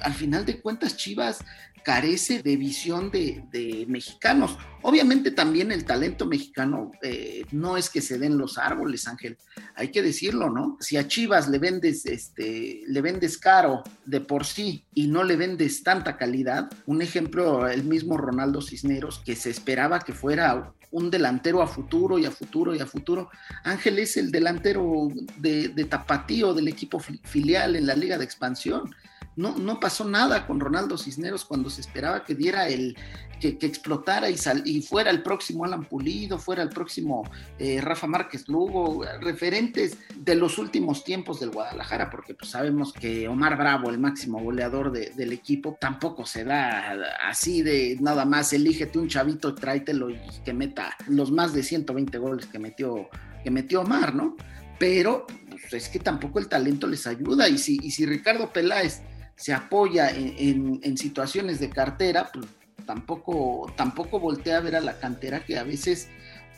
al 0.00 0.14
final 0.14 0.44
de 0.44 0.60
cuentas 0.60 0.96
Chivas 0.96 1.44
carece 1.86 2.42
de 2.42 2.56
visión 2.56 3.12
de, 3.12 3.84
mexicanos. 3.86 4.58
Obviamente 4.82 5.30
también 5.30 5.70
el 5.70 5.84
talento 5.84 6.26
mexicano 6.26 6.90
eh, 7.00 7.44
no 7.52 7.76
es 7.76 7.90
que 7.90 8.00
se 8.00 8.18
den 8.18 8.36
los 8.38 8.58
árboles, 8.58 9.06
Ángel, 9.06 9.38
hay 9.76 9.92
que 9.92 10.02
decirlo, 10.02 10.50
¿no? 10.50 10.76
Si 10.80 10.96
a 10.96 11.06
Chivas 11.06 11.48
le 11.48 11.60
vendes, 11.60 12.04
este, 12.04 12.80
le 12.88 13.00
vendes 13.02 13.38
caro 13.38 13.84
de 14.04 14.20
por 14.20 14.44
sí 14.44 14.84
y 14.94 15.06
no 15.06 15.22
le 15.22 15.36
vendes 15.36 15.84
tanta 15.84 16.16
calidad, 16.16 16.68
un 16.86 17.02
ejemplo, 17.02 17.68
el 17.68 17.84
mismo 17.84 18.16
Ronaldo 18.16 18.62
Cisneros, 18.62 19.22
que 19.24 19.36
se 19.36 19.50
esperaba 19.50 20.00
que 20.00 20.12
fuera 20.12 20.74
un 20.90 21.08
delantero 21.08 21.62
a 21.62 21.68
futuro 21.68 22.18
y 22.18 22.26
a 22.26 22.32
futuro 22.32 22.74
y 22.74 22.80
a 22.80 22.86
futuro. 22.86 23.30
Ángel 23.62 24.00
es 24.00 24.16
el 24.16 24.32
delantero 24.32 25.06
de, 25.36 25.68
de 25.68 25.84
Tapatío 25.84 26.52
del 26.52 26.66
equipo 26.66 26.98
filial 26.98 27.76
en 27.76 27.86
la 27.86 27.94
Liga 27.94 28.18
de 28.18 28.24
Expansión 28.24 28.90
no, 29.36 29.56
no 29.56 29.78
pasó 29.78 30.04
nada 30.04 30.46
con 30.46 30.60
Ronaldo 30.60 30.98
Cisneros 30.98 31.44
cuando 31.44 31.70
se 31.70 31.82
esperaba 31.82 32.24
que 32.24 32.34
diera 32.34 32.68
el, 32.68 32.96
que, 33.40 33.58
explotara 33.60 34.30
y, 34.30 34.36
y 34.64 34.82
fuera 34.82 35.10
el 35.10 35.22
próximo 35.22 35.64
Alan 35.64 35.84
Pulido, 35.84 36.38
fuera 36.38 36.62
el 36.62 36.70
próximo 36.70 37.22
eh, 37.58 37.80
Rafa 37.80 38.06
Márquez 38.06 38.48
Lugo, 38.48 39.04
referentes 39.20 39.98
de 40.16 40.34
los 40.34 40.58
últimos 40.58 41.04
tiempos 41.04 41.40
del 41.40 41.50
Guadalajara, 41.50 42.10
porque 42.10 42.34
pues 42.34 42.50
sabemos 42.50 42.92
que 42.92 43.28
Omar 43.28 43.56
Bravo, 43.56 43.90
el 43.90 43.98
máximo 43.98 44.40
goleador 44.40 44.92
del 44.92 45.32
equipo, 45.32 45.76
tampoco 45.80 46.24
se 46.26 46.44
da 46.44 46.96
así 47.28 47.62
de 47.62 47.98
nada 48.00 48.24
más, 48.24 48.52
elígete 48.52 48.98
un 48.98 49.08
chavito, 49.08 49.54
tráetelo 49.54 50.10
y 50.10 50.18
que 50.44 50.52
meta 50.52 50.96
los 51.08 51.30
más 51.30 51.52
de 51.52 51.62
120 51.62 52.18
goles 52.18 52.46
que 52.46 52.58
metió, 52.58 53.08
que 53.44 53.50
metió 53.50 53.82
Omar, 53.82 54.14
¿no? 54.14 54.36
Pero 54.78 55.26
pues, 55.50 55.72
es 55.72 55.88
que 55.88 55.98
tampoco 55.98 56.38
el 56.38 56.48
talento 56.48 56.86
les 56.86 57.06
ayuda 57.06 57.48
y 57.48 57.58
si, 57.58 57.78
y 57.82 57.90
si 57.90 58.06
Ricardo 58.06 58.52
Peláez 58.52 59.02
se 59.36 59.52
apoya 59.52 60.10
en, 60.10 60.96
situaciones 60.96 61.60
de 61.60 61.70
cartera, 61.70 62.30
pues 62.32 62.46
tampoco, 62.86 63.72
tampoco 63.76 64.18
voltea 64.18 64.58
a 64.58 64.60
ver 64.60 64.76
a 64.76 64.80
la 64.80 64.98
cantera 64.98 65.44
que 65.44 65.58
a 65.58 65.64
veces 65.64 66.08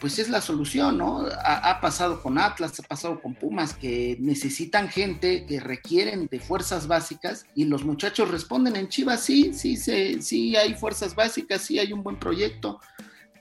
pues 0.01 0.21
es 0.21 0.29
la 0.29 0.41
solución, 0.41 0.99
¿no? 0.99 1.27
Ha, 1.45 1.81
pasado 1.81 2.23
con 2.23 2.39
Atlas, 2.39 2.79
ha 2.79 2.85
pasado 2.85 3.21
con 3.21 3.35
Pumas, 3.35 3.75
que 3.75 4.17
necesitan 4.21 4.89
gente, 4.89 5.45
que 5.45 5.59
requieren 5.59 6.29
de 6.31 6.39
fuerzas 6.39 6.87
básicas 6.87 7.47
y 7.57 7.65
los 7.65 7.85
muchachos 7.85 8.31
responden 8.31 8.77
en 8.77 8.89
Chivas, 8.89 9.25
sí, 9.25 9.53
sí, 9.53 9.77
sí, 9.77 10.23
sí 10.23 10.55
hay 10.55 10.75
fuerzas 10.75 11.17
básicas, 11.17 11.63
sí 11.63 11.81
hay 11.81 11.93
un 11.93 12.05
buen 12.05 12.17
proyecto, 12.17 12.81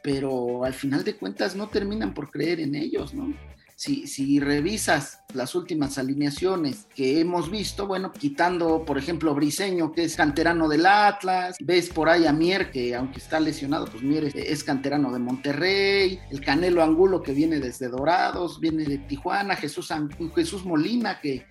pero 0.01 0.63
al 0.63 0.73
final 0.73 1.03
de 1.03 1.15
cuentas 1.15 1.55
no 1.55 1.67
terminan 1.67 2.15
por 2.15 2.31
creer 2.31 2.59
en 2.59 2.73
ellos, 2.73 3.13
¿no? 3.13 3.31
Si, 3.77 4.39
revisas 4.39 5.21
las 5.35 5.53
últimas 5.53 5.99
alineaciones 5.99 6.87
que 6.95 7.19
hemos 7.19 7.51
visto, 7.51 7.85
bueno, 7.85 8.11
quitando, 8.11 8.83
por 8.83 8.97
ejemplo, 8.97 9.35
Briseño, 9.35 9.91
que 9.91 10.03
es 10.03 10.15
canterano 10.15 10.67
del 10.67 10.87
Atlas, 10.87 11.57
ves 11.61 11.89
por 11.89 12.09
ahí 12.09 12.25
a 12.25 12.33
Mier, 12.33 12.71
que 12.71 12.95
aunque 12.95 13.19
está 13.19 13.39
lesionado, 13.39 13.85
pues 13.85 14.01
Mier 14.01 14.35
es, 14.35 14.63
canterano 14.63 15.13
de 15.13 15.19
Monterrey, 15.19 16.19
el 16.31 16.41
Canelo 16.41 16.81
Angulo, 16.81 17.21
que 17.21 17.33
viene 17.33 17.59
desde 17.59 17.87
Dorados, 17.87 18.59
viene 18.59 18.83
de 18.83 18.97
Tijuana, 18.97 19.55
Jesús, 19.55 19.93
Jesús 20.33 20.65
Molina, 20.65 21.21
que 21.21 21.45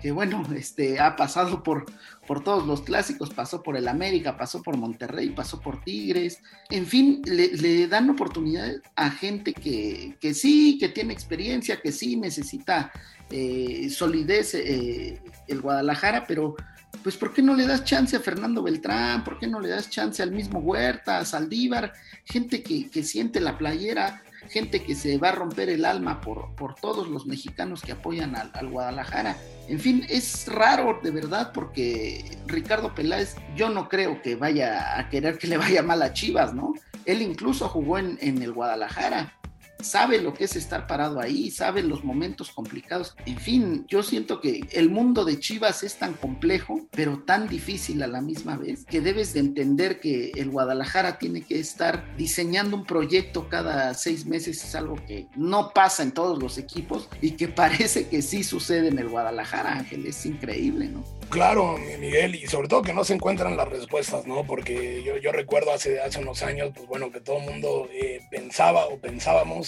que 0.00 0.12
bueno, 0.12 0.42
este, 0.56 1.00
ha 1.00 1.16
pasado 1.16 1.62
por, 1.62 1.86
por 2.26 2.42
todos 2.42 2.66
los 2.66 2.82
clásicos, 2.82 3.30
pasó 3.30 3.62
por 3.62 3.76
el 3.76 3.88
América, 3.88 4.36
pasó 4.36 4.62
por 4.62 4.76
Monterrey, 4.76 5.30
pasó 5.30 5.60
por 5.60 5.82
Tigres, 5.82 6.40
en 6.70 6.86
fin, 6.86 7.22
le, 7.24 7.86
dan 7.88 8.10
oportunidades 8.10 8.82
a 8.96 9.10
gente 9.10 9.52
que, 9.52 10.16
que, 10.20 10.34
sí, 10.34 10.78
que 10.78 10.88
tiene 10.88 11.12
experiencia, 11.12 11.80
que 11.80 11.92
sí 11.92 12.16
necesita 12.16 12.92
eh, 13.30 13.88
solidez 13.90 14.54
eh, 14.54 15.20
el 15.46 15.60
Guadalajara, 15.60 16.24
pero 16.26 16.54
pues 17.02 17.16
¿por 17.16 17.32
qué 17.32 17.42
no 17.42 17.54
le 17.54 17.66
das 17.66 17.84
chance 17.84 18.16
a 18.16 18.20
Fernando 18.20 18.62
Beltrán? 18.62 19.22
¿Por 19.22 19.38
qué 19.38 19.46
no 19.46 19.60
le 19.60 19.68
das 19.68 19.90
chance 19.90 20.22
al 20.22 20.32
mismo 20.32 20.58
Huerta, 20.58 21.18
a 21.18 21.24
Saldívar? 21.24 21.92
Gente 22.24 22.62
que, 22.62 22.90
que 22.90 23.02
siente 23.02 23.40
la 23.40 23.56
playera, 23.56 24.22
gente 24.48 24.82
que 24.82 24.94
se 24.94 25.18
va 25.18 25.30
a 25.30 25.32
romper 25.32 25.68
el 25.68 25.84
alma 25.84 26.20
por, 26.20 26.54
por 26.54 26.74
todos 26.74 27.08
los 27.08 27.26
mexicanos 27.26 27.82
que 27.82 27.92
apoyan 27.92 28.34
al, 28.36 28.68
Guadalajara. 28.68 29.36
En 29.68 29.78
fin, 29.78 30.04
es 30.08 30.46
raro 30.48 31.00
de 31.02 31.10
verdad 31.10 31.52
porque 31.52 32.38
Ricardo 32.46 32.94
Peláez 32.94 33.36
yo 33.56 33.68
no 33.70 33.88
creo 33.88 34.22
que 34.22 34.36
vaya 34.36 34.98
a 34.98 35.08
querer 35.08 35.38
que 35.38 35.46
le 35.46 35.56
vaya 35.58 35.82
mal 35.82 36.02
a 36.02 36.12
Chivas, 36.12 36.54
¿no? 36.54 36.74
Él 37.04 37.22
incluso 37.22 37.68
jugó 37.68 37.98
en, 37.98 38.18
en 38.20 38.42
el 38.42 38.52
Guadalajara 38.52 39.38
sabe 39.80 40.20
lo 40.20 40.34
que 40.34 40.44
es 40.44 40.56
estar 40.56 40.86
parado 40.86 41.20
ahí, 41.20 41.50
sabe 41.50 41.82
los 41.82 42.04
momentos 42.04 42.50
complicados. 42.50 43.14
En 43.26 43.38
fin, 43.38 43.84
yo 43.88 44.02
siento 44.02 44.40
que 44.40 44.60
el 44.72 44.90
mundo 44.90 45.24
de 45.24 45.38
Chivas 45.38 45.82
es 45.82 45.96
tan 45.96 46.14
complejo, 46.14 46.86
pero 46.90 47.22
tan 47.24 47.48
difícil 47.48 48.02
a 48.02 48.06
la 48.06 48.20
misma 48.20 48.56
vez, 48.56 48.84
que 48.84 49.00
debes 49.00 49.34
de 49.34 49.40
entender 49.40 50.00
que 50.00 50.32
el 50.34 50.50
Guadalajara 50.50 51.18
tiene 51.18 51.42
que 51.42 51.58
estar 51.58 52.16
diseñando 52.16 52.76
un 52.76 52.84
proyecto 52.84 53.48
cada 53.48 53.94
seis 53.94 54.26
meses, 54.26 54.64
es 54.64 54.74
algo 54.74 54.96
que 55.06 55.26
no 55.36 55.72
pasa 55.72 56.02
en 56.02 56.12
todos 56.12 56.42
los 56.42 56.58
equipos 56.58 57.08
y 57.20 57.32
que 57.32 57.48
parece 57.48 58.08
que 58.08 58.22
sí 58.22 58.42
sucede 58.44 58.88
en 58.88 58.98
el 58.98 59.08
Guadalajara, 59.08 59.72
Ángel, 59.78 60.06
es 60.06 60.26
increíble, 60.26 60.88
¿no? 60.88 61.04
Claro, 61.30 61.76
Miguel, 62.00 62.36
y 62.36 62.46
sobre 62.46 62.68
todo 62.68 62.80
que 62.80 62.94
no 62.94 63.04
se 63.04 63.12
encuentran 63.12 63.56
las 63.56 63.68
respuestas, 63.68 64.26
¿no? 64.26 64.44
Porque 64.44 65.02
yo, 65.22 65.30
recuerdo 65.30 65.72
hace, 65.72 66.00
hace 66.00 66.20
unos 66.20 66.42
años, 66.42 66.70
pues 66.74 66.86
bueno, 66.88 67.12
que 67.12 67.20
todo 67.20 67.38
el 67.38 67.44
mundo 67.44 67.86
eh, 67.92 68.22
pensaba 68.30 68.86
o 68.86 68.98
pensábamos 68.98 69.67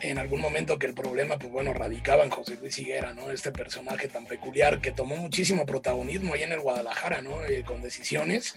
en 0.00 0.18
algún 0.18 0.40
momento 0.40 0.78
que 0.78 0.86
el 0.86 0.94
problema, 0.94 1.38
pues 1.38 1.52
bueno, 1.52 1.72
radicaba 1.72 2.24
en 2.24 2.30
José 2.30 2.56
Luis 2.60 2.78
Higuera, 2.78 3.12
¿no? 3.14 3.30
Este 3.30 3.52
personaje 3.52 4.08
tan 4.08 4.26
peculiar 4.26 4.80
que 4.80 4.92
tomó 4.92 5.16
muchísimo 5.16 5.66
protagonismo 5.66 6.34
ahí 6.34 6.42
en 6.42 6.52
el 6.52 6.60
Guadalajara, 6.60 7.22
¿no? 7.22 7.44
Eh, 7.44 7.62
con 7.64 7.82
decisiones 7.82 8.54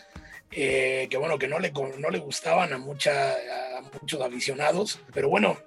eh, 0.56 1.08
que 1.10 1.18
bueno, 1.18 1.40
que 1.40 1.48
no 1.48 1.58
le, 1.60 1.72
no 1.72 2.10
le 2.10 2.20
gustaban 2.20 2.74
a, 2.74 2.78
mucha, 2.78 3.34
a 3.34 3.82
muchos 4.00 4.22
aficionados, 4.22 5.00
pero 5.12 5.28
bueno, 5.28 5.58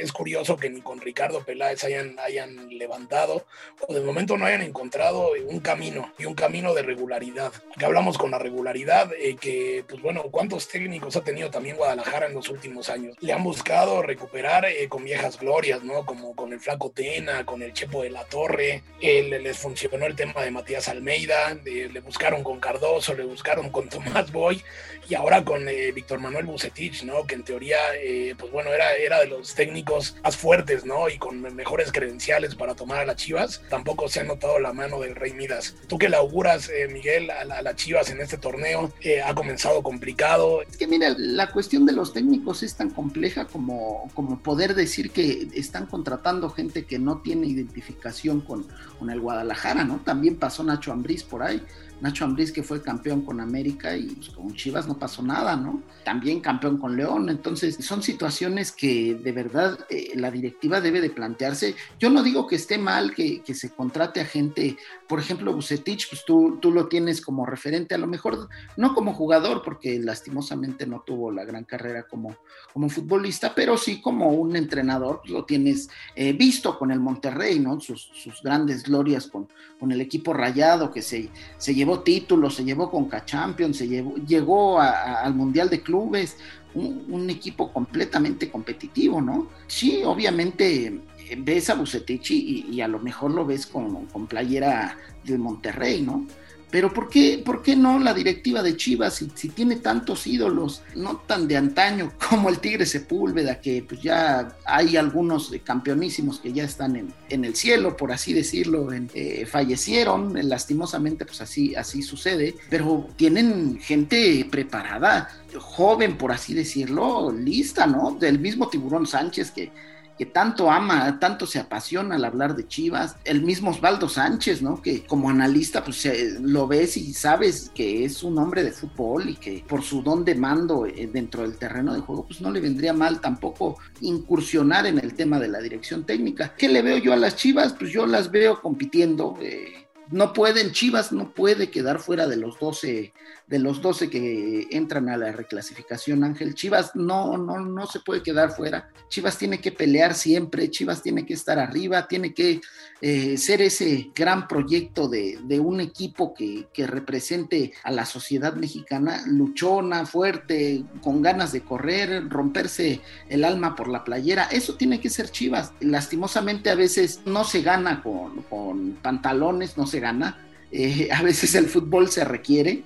es 0.00 0.12
curioso 0.12 0.56
que 0.56 0.70
ni 0.70 0.80
con 0.80 1.00
Ricardo 1.00 1.42
Peláez 1.44 1.84
hayan, 1.84 2.18
hayan 2.20 2.68
levantado 2.76 3.44
o 3.86 3.94
de 3.94 4.00
momento 4.00 4.36
no 4.36 4.46
hayan 4.46 4.62
encontrado 4.62 5.32
un 5.46 5.60
camino 5.60 6.12
y 6.18 6.24
un 6.24 6.34
camino 6.34 6.74
de 6.74 6.82
regularidad. 6.82 7.52
Que 7.78 7.84
hablamos 7.84 8.18
con 8.18 8.30
la 8.30 8.38
regularidad, 8.38 9.12
eh, 9.18 9.36
que 9.36 9.84
pues 9.88 10.00
bueno, 10.02 10.22
¿cuántos 10.30 10.68
técnicos 10.68 11.16
ha 11.16 11.24
tenido 11.24 11.50
también 11.50 11.76
Guadalajara 11.76 12.26
en 12.26 12.34
los 12.34 12.48
últimos 12.48 12.88
años? 12.88 13.16
Le 13.20 13.32
han 13.32 13.42
buscado 13.42 14.02
recuperar 14.02 14.64
eh, 14.64 14.88
con 14.88 15.04
viejas 15.04 15.38
glorias, 15.38 15.82
¿no? 15.82 16.04
Como 16.04 16.34
con 16.34 16.52
el 16.52 16.60
Flaco 16.60 16.90
Tena, 16.90 17.44
con 17.44 17.62
el 17.62 17.72
Chepo 17.72 18.02
de 18.02 18.10
la 18.10 18.24
Torre, 18.24 18.82
les 19.00 19.58
funcionó 19.58 20.06
el 20.06 20.16
tema 20.16 20.42
de 20.42 20.50
Matías 20.50 20.88
Almeida, 20.88 21.56
le 21.64 22.00
buscaron 22.00 22.42
con 22.42 22.60
Cardoso, 22.60 23.14
le 23.14 23.24
buscaron 23.24 23.70
con 23.70 23.88
Tomás 23.88 24.32
Boy 24.32 24.62
y 25.08 25.14
ahora 25.14 25.42
con 25.42 25.66
eh, 25.68 25.90
Víctor 25.92 26.18
Manuel 26.18 26.44
Bucetich, 26.44 27.02
¿no? 27.04 27.26
Que 27.26 27.34
en 27.34 27.42
teoría, 27.42 27.78
eh, 27.94 28.34
pues 28.38 28.52
bueno, 28.52 28.70
era, 28.72 28.94
era 28.94 29.20
de 29.20 29.26
los 29.26 29.54
técnicos 29.54 29.87
más 30.22 30.36
fuertes, 30.36 30.84
¿no? 30.84 31.08
Y 31.08 31.18
con 31.18 31.40
mejores 31.54 31.92
credenciales 31.92 32.54
para 32.54 32.74
tomar 32.74 33.00
a 33.00 33.04
las 33.04 33.16
Chivas, 33.16 33.62
tampoco 33.68 34.08
se 34.08 34.20
ha 34.20 34.24
notado 34.24 34.58
la 34.58 34.72
mano 34.72 35.00
del 35.00 35.14
Rey 35.14 35.32
Midas. 35.32 35.74
¿Tú 35.86 35.98
qué 35.98 36.08
le 36.08 36.16
auguras, 36.16 36.68
eh, 36.68 36.88
Miguel, 36.88 37.30
a, 37.30 37.62
las 37.62 37.76
Chivas 37.76 38.10
en 38.10 38.20
este 38.20 38.38
torneo? 38.38 38.92
Eh, 39.00 39.22
ha 39.22 39.34
comenzado 39.34 39.82
complicado. 39.82 40.62
Es 40.62 40.76
que 40.76 40.86
mira, 40.86 41.14
la 41.16 41.50
cuestión 41.50 41.86
de 41.86 41.92
los 41.92 42.12
técnicos 42.12 42.62
es 42.62 42.74
tan 42.74 42.90
compleja 42.90 43.46
como, 43.46 44.10
como 44.14 44.40
poder 44.42 44.74
decir 44.74 45.10
que 45.10 45.48
están 45.54 45.86
contratando 45.86 46.50
gente 46.50 46.84
que 46.84 46.98
no 46.98 47.18
tiene 47.18 47.46
identificación 47.46 48.40
con, 48.40 48.66
con 48.98 49.10
el 49.10 49.20
Guadalajara, 49.20 49.84
¿no? 49.84 50.00
También 50.04 50.36
pasó 50.36 50.62
Nacho 50.64 50.92
Ambriz 50.92 51.22
por 51.22 51.42
ahí. 51.42 51.62
Nacho 52.00 52.24
Ambriz 52.24 52.52
que 52.52 52.62
fue 52.62 52.80
campeón 52.80 53.22
con 53.22 53.40
América 53.40 53.96
y 53.96 54.06
pues, 54.06 54.30
con 54.30 54.54
Chivas 54.54 54.86
no 54.86 54.98
pasó 54.98 55.22
nada, 55.22 55.56
¿no? 55.56 55.82
También 56.04 56.40
campeón 56.40 56.78
con 56.78 56.96
León. 56.96 57.28
Entonces 57.28 57.76
son 57.84 58.02
situaciones 58.02 58.72
que 58.72 59.14
de 59.14 59.32
verdad 59.32 59.78
eh, 59.90 60.12
la 60.14 60.30
directiva 60.30 60.80
debe 60.80 61.00
de 61.00 61.10
plantearse. 61.10 61.74
Yo 61.98 62.10
no 62.10 62.22
digo 62.22 62.46
que 62.46 62.56
esté 62.56 62.78
mal 62.78 63.14
que, 63.14 63.42
se 63.48 63.70
contrate 63.70 64.20
a 64.20 64.24
gente, 64.24 64.76
por 65.08 65.18
ejemplo, 65.18 65.52
Bucetich, 65.52 66.08
pues 66.08 66.24
tú, 66.24 66.58
tú 66.60 66.70
lo 66.70 66.86
tienes 66.86 67.20
como 67.20 67.46
referente, 67.46 67.94
a 67.94 67.98
lo 67.98 68.06
mejor 68.06 68.48
no 68.76 68.94
como 68.94 69.14
jugador, 69.14 69.62
porque 69.64 69.98
lastimosamente 69.98 70.86
no 70.86 71.00
tuvo 71.00 71.32
la 71.32 71.44
gran 71.44 71.64
carrera 71.64 72.04
como, 72.04 72.36
como 72.72 72.88
futbolista, 72.88 73.54
pero 73.54 73.76
sí 73.76 74.00
como 74.00 74.30
un 74.30 74.54
entrenador, 74.54 75.20
pues, 75.20 75.32
lo 75.32 75.44
tienes 75.44 75.88
eh, 76.14 76.32
visto 76.32 76.78
con 76.78 76.92
el 76.92 77.00
Monterrey, 77.00 77.58
¿no? 77.58 77.80
Sus, 77.80 78.10
sus 78.14 78.42
grandes 78.42 78.84
glorias 78.84 79.26
con, 79.26 79.48
con 79.80 79.90
el 79.90 80.00
equipo 80.00 80.32
rayado 80.32 80.90
que 80.90 81.02
se, 81.02 81.30
se 81.56 81.74
llevó 81.74 81.87
llevó 81.88 82.00
títulos, 82.00 82.54
se 82.54 82.64
llevó 82.64 82.90
con 82.90 83.08
Champions, 83.24 83.78
se 83.78 83.88
llevó, 83.88 84.14
llegó 84.16 84.80
al 84.80 85.34
Mundial 85.34 85.70
de 85.70 85.80
Clubes, 85.80 86.36
un, 86.74 87.30
equipo 87.30 87.72
completamente 87.72 88.50
competitivo, 88.50 89.20
¿no? 89.20 89.48
Sí, 89.66 90.02
obviamente 90.04 91.00
eh, 91.18 91.38
ves 91.38 91.70
a 91.70 91.74
Bucetich 91.74 92.30
y, 92.30 92.80
a 92.80 92.88
lo 92.88 92.98
mejor 92.98 93.32
lo 93.32 93.46
ves 93.46 93.66
con, 93.66 94.06
con 94.06 94.26
playera 94.26 94.96
de 95.24 95.38
Monterrey, 95.38 96.02
¿no? 96.02 96.26
Pero 96.70 96.92
¿por 96.92 97.08
qué, 97.08 97.42
¿por 97.44 97.62
qué 97.62 97.76
no 97.76 97.98
la 97.98 98.12
directiva 98.12 98.62
de 98.62 98.76
Chivas, 98.76 99.14
si, 99.14 99.30
si, 99.34 99.48
tiene 99.48 99.76
tantos 99.76 100.26
ídolos, 100.26 100.82
no 100.94 101.16
tan 101.26 101.48
de 101.48 101.56
antaño 101.56 102.12
como 102.28 102.48
el 102.48 102.58
Tigre 102.58 102.84
Sepúlveda, 102.84 103.60
que 103.60 103.84
pues 103.88 104.02
ya 104.02 104.56
hay 104.66 104.96
algunos 104.96 105.52
campeonísimos 105.64 106.40
que 106.40 106.52
ya 106.52 106.64
están 106.64 106.96
en, 106.96 107.12
en 107.30 107.44
el 107.44 107.54
cielo, 107.54 107.96
por 107.96 108.12
así 108.12 108.32
decirlo, 108.32 108.92
en, 108.92 109.10
eh, 109.14 109.46
fallecieron, 109.46 110.34
lastimosamente 110.48 111.24
pues 111.24 111.40
así, 111.40 111.74
así 111.74 112.02
sucede, 112.02 112.54
pero 112.68 113.08
tienen 113.16 113.78
gente 113.80 114.46
preparada, 114.50 115.28
joven, 115.58 116.18
por 116.18 116.32
así 116.32 116.54
decirlo, 116.54 117.32
lista, 117.32 117.86
¿no? 117.86 118.16
Del 118.18 118.38
mismo 118.38 118.68
Tiburón 118.68 119.06
Sánchez 119.06 119.50
que 119.50 119.70
que 120.18 120.26
tanto 120.26 120.70
ama, 120.70 121.18
tanto 121.20 121.46
se 121.46 121.60
apasiona 121.60 122.16
al 122.16 122.24
hablar 122.24 122.56
de 122.56 122.66
Chivas, 122.66 123.16
el 123.24 123.42
mismo 123.42 123.70
Osvaldo 123.70 124.08
Sánchez, 124.08 124.62
¿no? 124.62 124.82
Que 124.82 125.04
como 125.04 125.30
analista, 125.30 125.84
pues 125.84 126.06
lo 126.40 126.66
ves 126.66 126.96
y 126.96 127.14
sabes 127.14 127.70
que 127.74 128.04
es 128.04 128.22
un 128.22 128.38
hombre 128.38 128.64
de 128.64 128.72
fútbol 128.72 129.30
y 129.30 129.36
que 129.36 129.64
por 129.66 129.82
su 129.82 130.02
don 130.02 130.24
de 130.24 130.34
mando 130.34 130.86
eh, 130.86 131.08
dentro 131.12 131.42
del 131.42 131.56
terreno 131.56 131.94
de 131.94 132.00
juego, 132.00 132.26
pues 132.26 132.40
no 132.40 132.50
le 132.50 132.60
vendría 132.60 132.92
mal 132.92 133.20
tampoco 133.20 133.78
incursionar 134.00 134.86
en 134.86 134.98
el 134.98 135.14
tema 135.14 135.38
de 135.38 135.48
la 135.48 135.60
dirección 135.60 136.04
técnica. 136.04 136.54
¿Qué 136.56 136.68
le 136.68 136.82
veo 136.82 136.98
yo 136.98 137.12
a 137.12 137.16
las 137.16 137.36
Chivas? 137.36 137.72
Pues 137.72 137.92
yo 137.92 138.06
las 138.06 138.30
veo 138.30 138.60
compitiendo. 138.60 139.36
Eh, 139.40 139.87
no 140.10 140.32
pueden, 140.32 140.72
Chivas 140.72 141.12
no 141.12 141.32
puede 141.32 141.70
quedar 141.70 141.98
fuera 141.98 142.26
de 142.26 142.36
los 142.36 142.58
12, 142.58 143.12
de 143.46 143.58
los 143.58 143.82
12 143.82 144.08
que 144.08 144.66
entran 144.70 145.08
a 145.08 145.16
la 145.16 145.32
reclasificación, 145.32 146.24
Ángel. 146.24 146.54
Chivas 146.54 146.94
no, 146.94 147.36
no, 147.36 147.60
no 147.60 147.86
se 147.86 148.00
puede 148.00 148.22
quedar 148.22 148.52
fuera. 148.52 148.90
Chivas 149.08 149.38
tiene 149.38 149.60
que 149.60 149.72
pelear 149.72 150.14
siempre, 150.14 150.70
Chivas 150.70 151.02
tiene 151.02 151.26
que 151.26 151.34
estar 151.34 151.58
arriba, 151.58 152.08
tiene 152.08 152.32
que 152.32 152.60
eh, 153.00 153.36
ser 153.38 153.62
ese 153.62 154.10
gran 154.14 154.48
proyecto 154.48 155.08
de, 155.08 155.38
un 155.60 155.80
equipo 155.80 156.34
que, 156.34 156.68
que, 156.72 156.86
represente 156.86 157.72
a 157.82 157.90
la 157.90 158.04
sociedad 158.04 158.54
mexicana, 158.54 159.22
luchona, 159.26 160.06
fuerte, 160.06 160.84
con 161.02 161.22
ganas 161.22 161.52
de 161.52 161.62
correr, 161.62 162.28
romperse 162.28 163.00
el 163.28 163.44
alma 163.44 163.74
por 163.74 163.88
la 163.88 164.04
playera. 164.04 164.44
Eso 164.44 164.74
tiene 164.76 165.00
que 165.00 165.10
ser 165.10 165.30
Chivas. 165.30 165.72
Lastimosamente 165.80 166.70
a 166.70 166.74
veces 166.74 167.20
no 167.24 167.44
se 167.44 167.62
gana 167.62 168.02
con, 168.02 168.42
con 168.44 168.92
pantalones, 169.02 169.76
no 169.76 169.86
se 169.86 169.97
gana. 170.00 170.38
Eh, 170.70 171.08
a 171.12 171.22
veces 171.22 171.54
el 171.54 171.66
fútbol 171.66 172.08
se 172.08 172.24
requiere, 172.24 172.82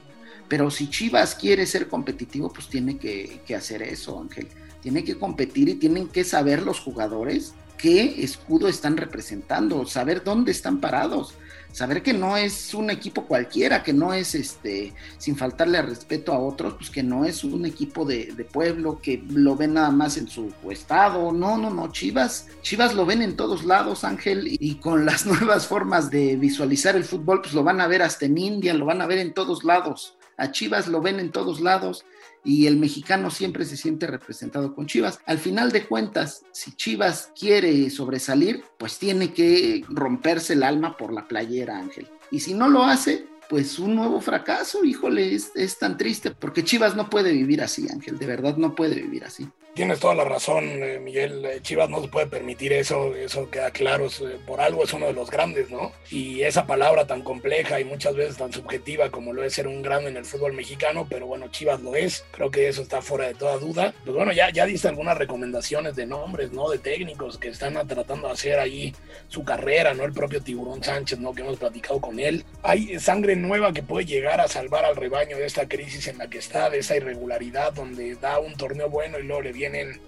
pero 0.49 0.71
si 0.71 0.89
Chivas 0.89 1.35
quiere 1.35 1.67
ser 1.67 1.89
competitivo, 1.89 2.53
pues 2.53 2.69
tiene 2.69 2.99
que, 2.99 3.41
que 3.47 3.55
hacer 3.55 3.83
eso, 3.83 4.21
Ángel. 4.21 4.49
Tiene 4.81 5.05
que 5.05 5.19
competir 5.19 5.69
y 5.69 5.75
tienen 5.75 6.09
que 6.09 6.25
saber 6.25 6.63
los 6.63 6.81
jugadores 6.81 7.55
qué 7.79 8.23
escudo 8.23 8.69
están 8.69 8.97
representando, 8.97 9.87
saber 9.87 10.23
dónde 10.23 10.53
están 10.53 10.81
parados 10.81 11.35
saber 11.73 12.03
que 12.03 12.13
no 12.13 12.37
es 12.37 12.75
un 12.75 12.91
equipo 12.91 13.27
cualquiera, 13.27 13.83
que 13.83 13.93
no 13.93 14.13
es 14.13 14.35
este, 14.35 14.93
sin 15.19 15.37
faltarle 15.37 15.83
respeto 15.83 16.33
a 16.33 16.39
otros, 16.39 16.75
pues 16.75 16.91
que 16.91 17.03
no 17.03 17.25
es 17.25 17.43
un 17.43 17.67
equipo 17.67 18.05
de, 18.05 18.47
pueblo, 18.53 19.01
que 19.01 19.23
lo 19.31 19.57
ven 19.57 19.75
nada 19.75 19.91
más 19.91 20.17
en 20.17 20.29
su 20.29 20.53
estado, 20.71 21.33
no, 21.33 21.57
no, 21.57 21.71
no, 21.71 21.91
Chivas, 21.91 22.49
Chivas 22.61 22.95
lo 22.95 23.07
ven 23.07 23.23
en 23.23 23.37
todos 23.37 23.65
lados, 23.65 24.05
Ángel, 24.05 24.47
y 24.49 24.75
con 24.77 25.07
las 25.07 25.27
nuevas 25.33 25.67
formas 25.67 26.11
de 26.11 26.37
visualizar 26.37 26.97
el 26.97 27.05
fútbol, 27.05 27.41
pues 27.41 27.55
lo 27.55 27.65
van 27.65 27.81
a 27.81 27.87
ver 27.87 28.03
hasta 28.03 28.27
en 28.27 28.37
India, 28.37 28.75
lo 28.75 28.85
van 28.85 29.01
a 29.01 29.07
ver 29.07 29.19
en 29.19 29.33
todos 29.33 29.65
lados, 29.65 30.17
a 30.43 30.51
Chivas 30.51 30.89
lo 30.89 31.01
ven 31.01 31.21
en 31.21 31.31
todos 31.31 31.61
lados, 31.61 32.05
y 32.45 32.67
el 32.67 32.77
mexicano 32.77 33.31
siempre 33.31 33.65
se 33.65 33.77
siente 33.77 34.09
representado 34.09 34.75
con 34.75 34.87
Chivas. 34.87 35.21
Al 35.25 35.39
final 35.39 35.71
de 35.71 35.87
cuentas, 35.87 36.45
si 36.51 36.73
Chivas 36.73 37.31
quiere 37.39 37.89
sobresalir, 37.91 38.65
pues 38.77 38.99
tiene 38.99 39.33
que 39.33 39.85
romperse 39.89 40.55
el 40.55 40.65
alma 40.65 40.97
por 40.97 41.13
la 41.13 41.29
playera, 41.29 41.79
Ángel. 41.79 42.09
Y 42.33 42.41
si 42.41 42.55
no 42.55 42.69
lo 42.69 42.83
hace, 42.83 43.27
pues 43.49 43.79
un 43.79 43.95
nuevo 43.95 44.21
fracaso, 44.21 44.85
híjole, 44.85 45.33
es, 45.33 45.53
es 45.55 45.79
tan 45.79 45.97
triste, 45.97 46.33
porque 46.33 46.65
Chivas 46.65 46.97
no 46.97 47.09
puede 47.09 47.33
vivir 47.33 47.63
así, 47.63 47.87
Ángel, 47.89 48.19
de 48.19 48.27
verdad 48.27 48.57
no 48.57 48.75
puede 48.75 48.97
vivir 48.97 49.25
así. 49.25 49.49
Tienes 49.75 50.01
toda 50.01 50.15
la 50.15 50.25
razón, 50.25 50.83
eh, 50.83 50.99
Miguel. 51.01 51.47
Eh, 51.47 51.61
Chivas 51.63 51.89
no 51.89 52.03
se 52.03 52.09
puede 52.09 52.27
permitir 52.27 52.75
eso, 52.75 53.15
eso 53.15 53.49
queda 53.49 53.71
claro. 53.71 54.09
Eh, 54.09 54.39
por 54.47 54.61
algo 54.61 54.85
es 54.85 54.93
uno 54.93 55.07
de 55.07 55.15
los 55.15 55.31
grandes, 55.31 55.71
¿no? 55.71 55.93
Y 56.11 56.43
esa 56.43 56.67
palabra 56.67 57.07
tan 57.07 57.23
compleja 57.23 57.81
y 57.81 57.85
muchas 57.87 58.15
veces 58.15 58.37
tan 58.37 58.53
subjetiva 58.53 59.09
como 59.11 59.33
lo 59.33 59.43
es 59.43 59.55
ser 59.55 59.67
un 59.67 59.81
grande 59.81 60.11
en 60.11 60.19
el 60.19 60.27
fútbol 60.27 60.53
mexicano, 60.53 61.07
pero 61.09 61.27
bueno, 61.27 61.49
Chivas 61.49 61.81
lo 61.81 61.97
es. 61.97 62.23
Creo 62.33 62.51
que 62.51 62.69
eso 62.69 62.83
está 62.83 63.01
fuera 63.01 63.29
de 63.29 63.35
toda 63.35 63.57
duda. 63.57 63.95
Pues 64.05 64.15
bueno, 64.15 64.33
ya, 64.33 64.51
ya 64.51 64.67
diste 64.67 64.89
algunas 64.89 65.17
recomendaciones 65.17 65.97
de 65.97 66.05
nombres, 66.05 66.53
¿no? 66.53 66.69
De 66.69 66.77
técnicos 66.77 67.39
que 67.39 67.49
están 67.49 67.73
tratando 67.89 68.27
de 68.27 68.35
hacer 68.35 68.59
ahí 68.59 68.95
su 69.29 69.43
carrera, 69.43 69.95
¿no? 69.95 70.05
El 70.05 70.13
propio 70.13 70.43
Tiburón 70.43 70.85
Sánchez, 70.85 71.19
¿no? 71.19 71.33
Que 71.33 71.41
hemos 71.41 71.57
platicado 71.57 71.99
con 71.99 72.19
él. 72.19 72.45
Hay 72.63 73.01
sangre 73.01 73.37
nueva 73.37 73.73
que 73.73 73.83
puede 73.83 74.05
llegar 74.05 74.39
a 74.43 74.49
salvar 74.49 74.85
al 74.85 74.97
rebaño 74.97 75.39
de 75.39 75.47
esta 75.47 75.67
crisis 75.67 76.09
en 76.09 76.19
la 76.19 76.29
que 76.29 76.37
está, 76.37 76.69
de 76.69 76.81
esa 76.81 76.95
irregularidad 76.95 77.73
donde 77.73 78.17
da 78.17 78.39
un 78.39 78.55
torneo 78.55 78.91
bueno 78.91 79.19
y 79.19 79.23
luego 79.23 79.41
le 79.41 79.53
viene 79.53 79.62
vienen 79.63 80.01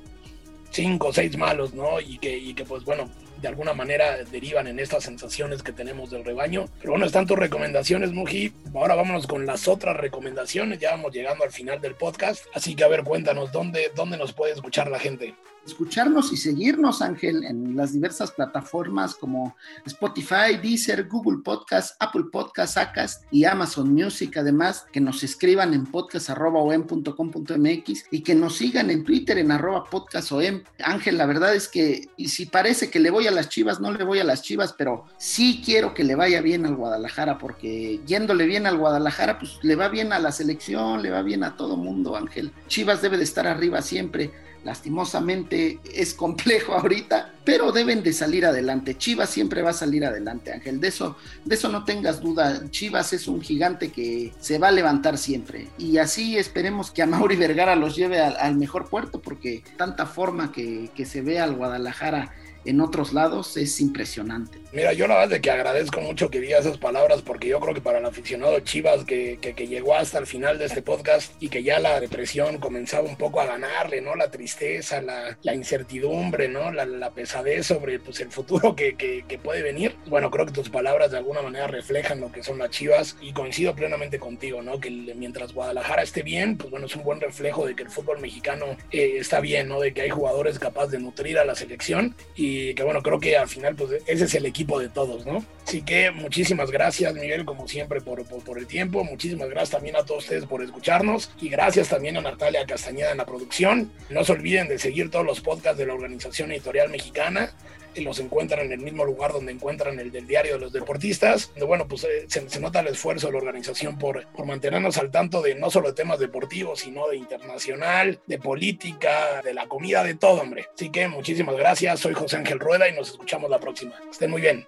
cinco 0.70 1.08
o 1.08 1.12
seis 1.12 1.36
malos, 1.36 1.74
¿no? 1.74 2.00
Y 2.00 2.18
que, 2.18 2.36
y 2.36 2.54
que, 2.54 2.64
pues 2.64 2.84
bueno, 2.84 3.08
de 3.40 3.48
alguna 3.48 3.72
manera 3.72 4.22
derivan 4.24 4.66
en 4.66 4.78
estas 4.78 5.04
sensaciones 5.04 5.62
que 5.62 5.72
tenemos 5.72 6.10
del 6.10 6.24
rebaño. 6.24 6.66
Pero 6.78 6.92
bueno, 6.92 7.06
están 7.06 7.26
tus 7.26 7.38
recomendaciones, 7.38 8.12
Muji. 8.12 8.52
Ahora 8.74 8.94
vámonos 8.94 9.26
con 9.26 9.46
las 9.46 9.68
otras 9.68 9.96
recomendaciones. 9.96 10.78
Ya 10.78 10.92
vamos 10.92 11.12
llegando 11.12 11.44
al 11.44 11.50
final 11.50 11.80
del 11.80 11.94
podcast. 11.94 12.44
Así 12.54 12.74
que 12.74 12.84
a 12.84 12.88
ver, 12.88 13.04
cuéntanos, 13.04 13.52
¿dónde, 13.52 13.92
dónde 13.94 14.16
nos 14.16 14.32
puede 14.32 14.52
escuchar 14.52 14.90
la 14.90 14.98
gente? 14.98 15.34
escucharnos 15.66 16.32
y 16.32 16.36
seguirnos, 16.36 17.02
Ángel, 17.02 17.44
en 17.44 17.76
las 17.76 17.92
diversas 17.92 18.30
plataformas 18.32 19.14
como 19.14 19.54
Spotify, 19.86 20.56
Deezer, 20.62 21.06
Google 21.08 21.42
Podcast, 21.42 21.96
Apple 22.00 22.24
Podcast, 22.30 22.76
Acast 22.78 23.24
y 23.30 23.44
Amazon 23.44 23.92
Music. 23.92 24.36
Además, 24.36 24.86
que 24.92 25.00
nos 25.00 25.22
escriban 25.22 25.72
en 25.74 25.86
podcast.com.mx 25.86 28.04
y 28.10 28.22
que 28.22 28.34
nos 28.34 28.56
sigan 28.56 28.90
en 28.90 29.04
Twitter 29.04 29.38
en 29.38 29.52
arroba 29.52 29.84
podcastom. 29.84 30.62
Ángel, 30.82 31.18
la 31.18 31.26
verdad 31.26 31.54
es 31.54 31.68
que, 31.68 32.08
y 32.16 32.28
si 32.28 32.46
parece 32.46 32.90
que 32.90 33.00
le 33.00 33.10
voy 33.10 33.23
a 33.26 33.30
las 33.30 33.48
chivas, 33.48 33.80
no 33.80 33.92
le 33.92 34.04
voy 34.04 34.18
a 34.18 34.24
las 34.24 34.42
chivas, 34.42 34.74
pero 34.76 35.04
sí 35.16 35.62
quiero 35.64 35.94
que 35.94 36.04
le 36.04 36.14
vaya 36.14 36.40
bien 36.40 36.66
al 36.66 36.76
Guadalajara, 36.76 37.38
porque 37.38 38.00
yéndole 38.06 38.46
bien 38.46 38.66
al 38.66 38.78
Guadalajara, 38.78 39.38
pues 39.38 39.58
le 39.62 39.76
va 39.76 39.88
bien 39.88 40.12
a 40.12 40.18
la 40.18 40.32
selección, 40.32 41.02
le 41.02 41.10
va 41.10 41.22
bien 41.22 41.44
a 41.44 41.56
todo 41.56 41.76
mundo, 41.76 42.16
Ángel. 42.16 42.52
Chivas 42.68 43.02
debe 43.02 43.16
de 43.16 43.24
estar 43.24 43.46
arriba 43.46 43.82
siempre 43.82 44.32
Lastimosamente 44.64 45.78
es 45.92 46.14
complejo 46.14 46.72
ahorita, 46.74 47.34
pero 47.44 47.72
deben 47.72 48.02
de 48.02 48.12
salir 48.12 48.46
adelante. 48.46 48.96
Chivas 48.96 49.30
siempre 49.30 49.62
va 49.62 49.70
a 49.70 49.74
salir 49.74 50.04
adelante, 50.04 50.52
Ángel. 50.52 50.80
De 50.80 50.88
eso, 50.88 51.16
de 51.44 51.54
eso 51.54 51.68
no 51.68 51.84
tengas 51.84 52.20
duda. 52.20 52.62
Chivas 52.70 53.12
es 53.12 53.28
un 53.28 53.42
gigante 53.42 53.92
que 53.92 54.32
se 54.40 54.58
va 54.58 54.68
a 54.68 54.72
levantar 54.72 55.18
siempre. 55.18 55.68
Y 55.78 55.98
así 55.98 56.36
esperemos 56.38 56.90
que 56.90 57.02
a 57.02 57.06
Mauri 57.06 57.36
Vergara 57.36 57.76
los 57.76 57.94
lleve 57.94 58.20
al, 58.20 58.56
mejor 58.56 58.88
puerto, 58.88 59.20
porque 59.20 59.62
tanta 59.76 60.06
forma 60.06 60.52
que, 60.52 60.90
que 60.94 61.04
se 61.04 61.20
ve 61.20 61.38
al 61.38 61.54
Guadalajara 61.54 62.32
en 62.64 62.80
otros 62.80 63.12
lados 63.12 63.56
es 63.56 63.80
impresionante. 63.80 64.58
Mira, 64.72 64.92
yo 64.92 65.06
la 65.06 65.16
verdad 65.16 65.34
es 65.34 65.40
que 65.40 65.50
agradezco 65.50 66.00
mucho 66.00 66.30
que 66.30 66.40
diga 66.40 66.58
esas 66.58 66.78
palabras 66.78 67.22
porque 67.22 67.48
yo 67.48 67.60
creo 67.60 67.74
que 67.74 67.80
para 67.80 67.98
el 67.98 68.06
aficionado 68.06 68.58
Chivas 68.60 69.04
que, 69.04 69.38
que, 69.40 69.54
que, 69.54 69.68
llegó 69.68 69.94
hasta 69.94 70.18
el 70.18 70.26
final 70.26 70.58
de 70.58 70.66
este 70.66 70.82
podcast 70.82 71.32
y 71.40 71.48
que 71.48 71.62
ya 71.62 71.78
la 71.78 72.00
depresión 72.00 72.58
comenzaba 72.58 73.08
un 73.08 73.16
poco 73.16 73.40
a 73.40 73.46
ganarle, 73.46 74.00
¿no? 74.00 74.14
La 74.14 74.30
tristeza, 74.30 74.53
la, 74.60 75.36
la 75.42 75.54
incertidumbre, 75.54 76.48
¿no? 76.48 76.70
La, 76.72 76.84
la, 76.84 77.10
pesadez 77.10 77.66
sobre 77.66 77.98
pues, 77.98 78.20
el 78.20 78.30
futuro 78.30 78.74
que, 78.76 78.96
que, 78.96 79.38
puede 79.38 79.62
venir. 79.62 79.96
Bueno, 80.06 80.30
creo 80.30 80.46
que 80.46 80.52
tus 80.52 80.70
palabras 80.70 81.10
de 81.10 81.18
alguna 81.18 81.42
manera 81.42 81.66
reflejan 81.66 82.20
lo 82.20 82.32
que 82.32 82.42
son 82.42 82.58
las 82.58 82.70
Chivas 82.70 83.16
y 83.20 83.32
coincido 83.32 83.74
plenamente 83.74 84.18
contigo, 84.18 84.62
¿no? 84.62 84.80
Que 84.80 84.90
mientras 84.90 85.52
Guadalajara 85.52 86.02
esté 86.02 86.22
bien, 86.22 86.56
pues 86.56 86.70
bueno, 86.70 86.86
es 86.86 86.96
un 86.96 87.02
buen 87.02 87.20
reflejo 87.20 87.66
de 87.66 87.76
que 87.76 87.82
el 87.82 87.90
fútbol 87.90 88.20
mexicano 88.20 88.76
eh, 88.90 89.16
está 89.18 89.40
bien, 89.40 89.68
¿no? 89.68 89.80
De 89.80 89.92
que 89.92 90.02
hay 90.02 90.10
jugadores 90.10 90.58
capaces 90.58 90.92
de 90.92 90.98
nutrir 90.98 91.38
a 91.38 91.44
la 91.44 91.54
selección 91.54 92.16
y 92.34 92.74
que 92.74 92.82
bueno, 92.82 93.02
creo 93.02 93.20
que 93.20 93.36
al 93.36 93.48
final 93.48 93.74
pues 93.74 94.02
ese 94.06 94.24
es 94.24 94.34
el 94.34 94.46
equipo 94.46 94.78
de 94.78 94.88
todos, 94.88 95.26
¿no? 95.26 95.44
Así 95.66 95.82
que 95.82 96.10
muchísimas 96.10 96.70
gracias 96.70 97.14
Miguel 97.14 97.44
como 97.44 97.68
siempre 97.68 98.00
por, 98.00 98.26
por, 98.26 98.42
por 98.44 98.58
el 98.58 98.66
tiempo, 98.66 99.04
muchísimas 99.04 99.48
gracias 99.48 99.70
también 99.70 99.96
a 99.96 100.04
todos 100.04 100.24
ustedes 100.24 100.46
por 100.46 100.62
escucharnos 100.62 101.30
y 101.40 101.48
gracias 101.48 101.88
también 101.88 102.16
a 102.16 102.20
Natalia 102.20 102.66
Castañeda 102.66 103.12
en 103.12 103.18
la 103.18 103.26
producción. 103.26 103.92
No 104.10 104.24
se 104.24 104.32
de 104.44 104.78
seguir 104.78 105.10
todos 105.10 105.24
los 105.24 105.40
podcasts 105.40 105.78
de 105.78 105.86
la 105.86 105.94
Organización 105.94 106.52
Editorial 106.52 106.90
Mexicana 106.90 107.54
los 108.02 108.18
encuentran 108.18 108.66
en 108.66 108.72
el 108.72 108.80
mismo 108.80 109.04
lugar 109.04 109.32
donde 109.32 109.52
encuentran 109.52 109.98
el 110.00 110.10
del 110.10 110.26
diario 110.26 110.54
de 110.54 110.58
los 110.58 110.72
deportistas. 110.72 111.52
Bueno, 111.66 111.86
pues 111.86 112.04
eh, 112.04 112.26
se, 112.28 112.60
nota 112.60 112.80
el 112.80 112.88
esfuerzo 112.88 113.28
de 113.28 113.32
la 113.32 113.38
organización 113.38 113.98
por, 113.98 114.26
por 114.28 114.46
mantenernos 114.46 114.98
al 114.98 115.10
tanto 115.10 115.42
de 115.42 115.54
no 115.54 115.70
solo 115.70 115.88
de 115.88 115.94
temas 115.94 116.18
deportivos, 116.18 116.80
sino 116.80 117.08
de 117.08 117.16
internacional, 117.16 118.20
de 118.26 118.38
política, 118.38 119.40
de 119.42 119.54
la 119.54 119.66
comida, 119.66 120.02
de 120.02 120.14
todo, 120.14 120.42
hombre. 120.42 120.66
Así 120.74 120.90
que 120.90 121.08
muchísimas 121.08 121.56
gracias. 121.56 122.00
Soy 122.00 122.14
José 122.14 122.36
Ángel 122.36 122.58
Rueda 122.58 122.88
y 122.88 122.94
nos 122.94 123.10
escuchamos 123.10 123.48
la 123.48 123.60
próxima. 123.60 123.94
Estén 124.10 124.30
muy 124.30 124.40
bien. 124.40 124.66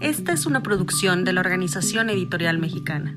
Esta 0.00 0.32
es 0.32 0.46
una 0.46 0.62
producción 0.62 1.24
de 1.24 1.32
la 1.32 1.40
Organización 1.40 2.10
Editorial 2.10 2.58
Mexicana. 2.58 3.16